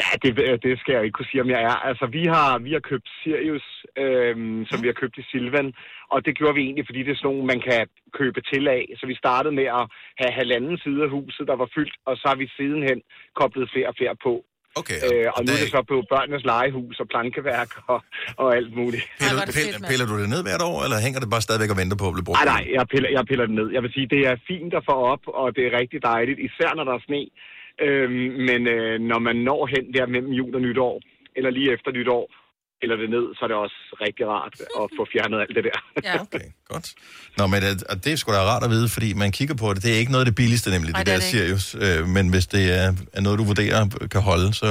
Ja, 0.00 0.08
det, 0.22 0.30
det 0.66 0.72
skal 0.80 0.92
jeg 0.94 1.02
ikke 1.04 1.16
kunne 1.18 1.30
sige, 1.32 1.44
om 1.46 1.50
jeg 1.54 1.62
er. 1.70 1.76
Altså, 1.90 2.04
vi 2.16 2.22
har, 2.34 2.50
vi 2.66 2.70
har 2.76 2.82
købt 2.90 3.08
Sirius, 3.20 3.66
øhm, 4.04 4.58
som 4.70 4.76
vi 4.82 4.88
har 4.90 4.96
købt 5.02 5.16
i 5.22 5.24
Silvan, 5.30 5.68
og 6.12 6.18
det 6.26 6.32
gjorde 6.38 6.54
vi 6.56 6.62
egentlig, 6.66 6.86
fordi 6.88 7.00
det 7.02 7.12
er 7.12 7.20
sådan 7.20 7.28
nogle, 7.30 7.50
man 7.52 7.60
kan 7.68 7.80
købe 8.20 8.40
til 8.50 8.64
af. 8.78 8.84
Så 8.98 9.04
vi 9.10 9.14
startede 9.24 9.54
med 9.60 9.68
at 9.80 9.84
have 10.20 10.32
halvanden 10.40 10.76
side 10.84 11.00
af 11.06 11.10
huset, 11.16 11.44
der 11.50 11.56
var 11.62 11.68
fyldt, 11.76 11.96
og 12.08 12.14
så 12.20 12.24
har 12.30 12.38
vi 12.42 12.46
sidenhen 12.56 12.98
koblet 13.40 13.70
flere 13.72 13.88
og 13.92 13.96
flere 14.00 14.16
på. 14.26 14.34
Okay, 14.80 14.98
Øh, 15.06 15.26
og 15.36 15.40
nu 15.44 15.50
er 15.54 15.60
det 15.64 15.70
så 15.76 15.82
på 15.92 15.96
børnenes 16.12 16.44
legehus 16.52 16.96
og 17.02 17.06
plankeværk 17.12 17.70
og, 17.92 18.00
og 18.42 18.48
alt 18.58 18.72
muligt. 18.80 19.04
Piller, 19.22 19.44
piller, 19.58 19.78
piller 19.90 20.06
du 20.10 20.14
det 20.22 20.28
ned 20.34 20.42
hvert 20.48 20.62
år, 20.70 20.78
eller 20.84 20.98
hænger 21.06 21.20
det 21.22 21.30
bare 21.34 21.44
stadigvæk 21.46 21.70
og 21.74 21.78
venter 21.82 21.96
på 22.02 22.06
at 22.10 22.14
blive 22.16 22.26
brugt? 22.28 22.38
Nej, 22.40 22.48
nej, 22.54 22.62
jeg 22.78 22.84
piller, 22.92 23.10
jeg 23.16 23.24
piller 23.30 23.46
det 23.48 23.54
ned. 23.60 23.68
Jeg 23.76 23.82
vil 23.84 23.92
sige, 23.96 24.06
det 24.14 24.22
er 24.30 24.36
fint 24.50 24.72
at 24.78 24.84
få 24.90 24.96
op, 25.12 25.22
og 25.40 25.46
det 25.56 25.62
er 25.68 25.72
rigtig 25.80 25.98
dejligt, 26.12 26.38
især 26.48 26.70
når 26.78 26.84
der 26.88 26.94
er 26.98 27.02
sne. 27.08 27.22
Øhm, 27.86 28.26
men 28.48 28.60
øh, 28.76 28.94
når 29.10 29.20
man 29.26 29.36
når 29.48 29.60
hen 29.74 29.84
der 29.96 30.06
mellem 30.14 30.32
jul 30.40 30.54
og 30.58 30.62
nytår, 30.66 30.94
eller 31.36 31.50
lige 31.50 31.72
efter 31.76 31.90
nytår, 31.98 32.24
eller 32.84 32.96
det 33.02 33.08
ned, 33.16 33.24
så 33.36 33.40
er 33.46 33.48
det 33.52 33.56
også 33.66 33.78
rigtig 34.06 34.24
rart 34.34 34.54
at 34.80 34.86
få 34.98 35.02
fjernet 35.12 35.38
alt 35.44 35.54
det 35.58 35.64
der. 35.68 35.78
Ja. 36.08 36.14
Okay, 36.24 36.46
godt. 36.72 36.86
Nå, 37.38 37.42
men 37.52 37.58
det, 37.62 37.82
og 37.90 37.96
det 38.04 38.12
er 38.12 38.16
sgu 38.16 38.32
da 38.32 38.42
rart 38.52 38.64
at 38.68 38.70
vide, 38.70 38.88
fordi 38.96 39.08
man 39.22 39.32
kigger 39.38 39.54
på 39.62 39.74
det. 39.74 39.82
Det 39.82 39.90
er 39.94 39.98
ikke 40.02 40.12
noget 40.12 40.24
af 40.24 40.28
det 40.30 40.34
billigste, 40.42 40.70
nemlig 40.70 40.90
Ej, 40.94 40.98
det, 41.02 41.06
det 41.06 41.12
er 41.14 41.18
der 41.18 41.24
det 41.52 41.62
Sirius. 41.62 42.00
Øh, 42.00 42.08
men 42.16 42.24
hvis 42.28 42.46
det 42.46 42.64
er, 42.82 42.88
er 43.12 43.20
noget, 43.20 43.38
du 43.38 43.44
vurderer 43.44 43.80
kan 44.14 44.20
holde, 44.30 44.54
så 44.54 44.66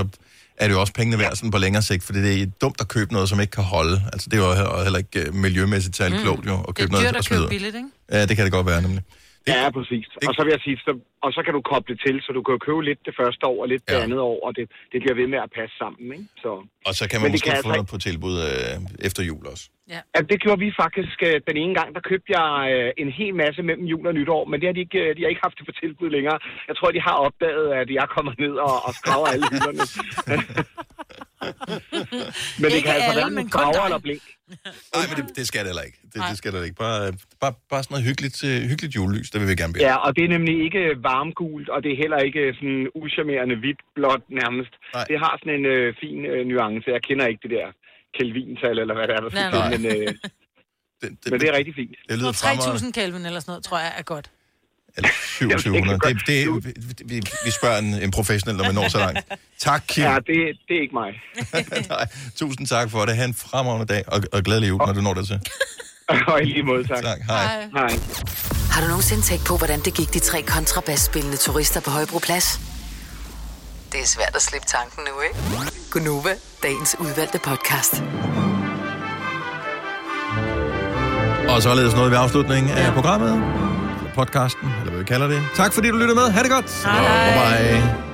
er 0.57 0.67
det 0.67 0.73
jo 0.75 0.79
også 0.79 0.93
pengene 0.93 1.19
værd 1.19 1.35
sådan 1.35 1.51
på 1.51 1.57
længere 1.57 1.83
sigt, 1.83 2.03
fordi 2.03 2.19
det 2.21 2.41
er 2.41 2.45
dumt 2.61 2.81
at 2.81 2.87
købe 2.87 3.13
noget, 3.13 3.29
som 3.29 3.39
ikke 3.39 3.51
kan 3.51 3.63
holde. 3.63 4.01
Altså, 4.13 4.27
det 4.31 4.39
er 4.39 4.43
jo 4.47 4.53
he- 4.53 4.83
heller 4.83 4.99
ikke 4.99 5.19
øh, 5.27 5.33
miljømæssigt 5.33 5.95
særlig 5.95 6.17
Mm. 6.17 6.23
klogt 6.23 6.45
jo, 6.45 6.53
at 6.59 6.65
Det 6.67 6.75
købe 6.75 6.87
er 6.87 6.91
noget 6.91 7.05
dyrt 7.05 7.15
og 7.15 7.19
at 7.19 7.29
købe 7.29 7.49
billigt, 7.49 7.75
ikke? 7.75 7.87
Ja, 8.11 8.25
det 8.25 8.35
kan 8.35 8.45
det 8.45 8.53
godt 8.53 8.67
være, 8.67 8.81
nemlig. 8.81 9.03
Ja, 9.51 9.69
præcis. 9.77 10.05
Og 10.27 10.31
så 10.35 10.41
vil 10.45 10.51
jeg 10.55 10.61
sige, 10.67 10.77
så, 10.85 10.91
og 11.25 11.29
så 11.35 11.39
kan 11.45 11.53
du 11.57 11.61
koble 11.71 11.95
til, 12.05 12.15
så 12.25 12.29
du 12.37 12.41
kan 12.43 12.51
jo 12.57 12.59
købe 12.67 12.81
lidt 12.89 13.01
det 13.07 13.13
første 13.21 13.43
år 13.51 13.57
og 13.63 13.67
lidt 13.73 13.83
det 13.89 13.95
Ja. 13.95 14.03
andet 14.05 14.19
år, 14.29 14.37
og 14.45 14.51
det, 14.57 14.65
det 14.91 14.97
bliver 15.03 15.15
ved 15.21 15.27
med 15.33 15.39
at 15.45 15.51
passe 15.59 15.73
sammen. 15.83 16.05
Ikke? 16.17 16.25
Så, 16.43 16.49
Og 16.89 16.93
så 16.99 17.03
kan 17.09 17.17
man 17.17 17.23
Men 17.23 17.31
det 17.31 17.33
måske 17.37 17.49
kan 17.49 17.55
få 17.55 17.57
altså 17.57 17.73
noget 17.77 17.87
på 17.93 17.97
tilbud 18.07 18.35
øh, 18.49 19.05
efter 19.07 19.21
jul 19.29 19.43
også. 19.53 19.65
Ja, 19.93 19.99
det 20.31 20.37
gjorde 20.43 20.59
vi 20.65 20.69
faktisk 20.83 21.17
øh, 21.29 21.35
den 21.49 21.57
ene 21.63 21.73
gang. 21.79 21.89
Der 21.95 22.01
købte 22.11 22.29
jeg 22.39 22.49
øh, 22.73 22.89
en 23.03 23.09
hel 23.19 23.33
masse 23.43 23.61
mellem 23.69 23.85
jul 23.91 24.07
og 24.07 24.13
nytår, 24.19 24.41
men 24.49 24.55
det 24.59 24.67
har 24.69 24.73
de, 24.77 24.83
ikke, 24.87 24.99
øh, 25.05 25.09
de 25.15 25.21
har 25.23 25.29
ikke 25.33 25.45
haft 25.47 25.57
det 25.59 25.65
på 25.69 25.73
tilbud 25.83 26.09
længere. 26.17 26.37
Jeg 26.69 26.75
tror, 26.77 26.87
de 26.97 27.01
har 27.09 27.15
opdaget, 27.27 27.67
at 27.81 27.87
jeg 27.99 28.05
kommer 28.15 28.33
ned 28.45 28.53
og, 28.67 28.75
og 28.87 28.91
skraver 28.99 29.27
alle 29.33 29.45
hylderne. 29.53 29.83
men 32.59 32.65
det 32.71 32.77
Ikke 32.77 32.87
kan 32.87 32.95
altså 32.97 33.11
alle, 33.11 33.21
være 33.21 33.29
men 33.29 33.35
med 33.35 33.51
kun 33.55 33.59
farver 33.61 33.73
dig. 33.81 33.85
eller 33.89 34.01
blink. 34.07 34.23
Nej, 34.95 35.03
men 35.09 35.15
det, 35.19 35.25
det 35.39 35.45
skal 35.49 35.59
det 35.65 35.69
heller 35.71 35.85
ikke. 35.89 35.99
Det, 36.11 36.15
Nej. 36.15 36.29
det 36.29 36.37
skal 36.41 36.49
det 36.53 36.59
ikke. 36.67 36.79
Bare, 36.85 36.99
bare, 37.43 37.53
bare 37.71 37.81
sådan 37.83 37.93
noget 37.95 38.05
hyggeligt, 38.09 38.37
øh, 38.49 38.57
hyggeligt 38.71 38.93
julelys, 38.97 39.29
det 39.31 39.37
vil 39.41 39.47
vi 39.51 39.55
gerne 39.61 39.73
bede. 39.73 39.83
Ja, 39.89 39.95
og 40.05 40.09
det 40.15 40.23
er 40.27 40.31
nemlig 40.37 40.55
ikke 40.65 40.81
varmgult, 41.09 41.67
og 41.73 41.79
det 41.83 41.89
er 41.93 41.97
heller 42.03 42.19
ikke 42.27 42.41
sådan 42.59 42.81
uschammerende 43.01 43.55
hvidt 43.63 43.81
blåt 43.97 44.23
nærmest. 44.41 44.73
Nej. 44.97 45.05
Det 45.09 45.17
har 45.23 45.33
sådan 45.41 45.53
en 45.59 45.65
øh, 45.75 45.87
fin 46.01 46.19
øh, 46.33 46.41
nuance. 46.51 46.85
Jeg 46.95 47.01
kender 47.07 47.25
ikke 47.31 47.41
det 47.45 47.51
der 47.57 47.67
Kelvin-tal, 48.17 48.75
eller 48.83 48.95
hvad 48.97 49.05
det 49.09 49.13
er, 49.17 49.21
der 49.25 49.29
skal 49.33 49.79
men, 49.79 49.83
øh, 49.95 50.07
Det, 51.01 51.09
det, 51.23 51.31
men 51.31 51.37
det 51.41 51.47
er 51.51 51.55
rigtig 51.59 51.75
fint. 51.81 51.95
det 52.09 52.17
lyder 52.19 52.27
Og 52.29 52.35
fremragende. 52.35 52.87
3.000 52.87 52.91
Kelvin 52.99 53.25
eller 53.29 53.39
sådan 53.43 53.51
noget, 53.53 53.63
tror 53.69 53.79
jeg 53.85 53.93
er 54.01 54.05
godt. 54.13 54.27
Eller 54.97 55.09
2700. 55.39 55.99
Det, 55.99 56.27
det, 56.27 56.65
vi, 56.65 56.73
vi, 57.05 57.21
vi 57.45 57.51
spørger 57.51 57.77
en, 57.77 57.93
en 57.93 58.11
professionel, 58.11 58.57
når 58.57 58.63
man 58.63 58.75
når 58.75 58.89
så 58.89 58.97
langt. 58.97 59.19
Tak, 59.59 59.83
Kim. 59.87 60.03
Ja, 60.03 60.15
det, 60.15 60.25
det 60.67 60.77
er 60.77 60.81
ikke 60.81 60.93
mig. 60.93 61.11
Nej, 61.89 62.05
tusind 62.35 62.67
tak 62.67 62.91
for 62.91 63.05
det. 63.05 63.15
Ha' 63.17 63.25
en 63.25 63.33
fremragende 63.33 63.93
dag, 63.93 64.03
og, 64.07 64.23
og 64.31 64.43
glædelig 64.43 64.69
jul, 64.69 64.77
når 64.77 64.93
du 64.93 65.01
når 65.01 65.13
det 65.13 65.27
til. 65.27 65.39
og 66.27 66.41
i 66.41 66.45
lige 66.45 66.63
måde, 66.63 66.87
tak. 66.87 67.03
Tak, 67.03 67.19
hej. 67.21 67.67
Hej. 67.73 67.99
Har 68.71 68.81
du 68.81 68.87
nogensinde 68.87 69.23
tænkt 69.23 69.45
på, 69.45 69.57
hvordan 69.57 69.79
det 69.79 69.93
gik 69.93 70.13
de 70.13 70.19
tre 70.19 70.41
kontrabasspillende 70.41 71.37
turister 71.37 71.81
på 71.81 71.89
Højbroplads? 71.89 72.59
Det 73.91 73.99
er 74.01 74.05
svært 74.05 74.35
at 74.35 74.41
slippe 74.41 74.67
tanken 74.67 75.03
nu, 75.03 75.21
ikke? 75.21 75.71
Gunova, 75.91 76.33
dagens 76.63 76.95
udvalgte 76.99 77.39
podcast. 77.39 78.03
Og 81.49 81.61
således 81.61 81.93
nåede 81.95 82.09
vi 82.09 82.15
afslutningen 82.15 82.71
af 82.71 82.93
programmet. 82.93 83.72
Podcasten, 84.13 84.69
eller 84.79 84.91
hvad 84.91 84.99
vi 84.99 85.05
kalder 85.05 85.27
det. 85.27 85.41
Tak 85.55 85.73
fordi 85.73 85.87
du 85.89 85.97
lyttede 85.97 86.15
med. 86.15 86.31
Ha' 86.31 86.43
det 86.43 86.51
godt. 86.51 86.83
Hej. 86.85 87.73
Bye 87.73 87.81
bye. 87.81 88.12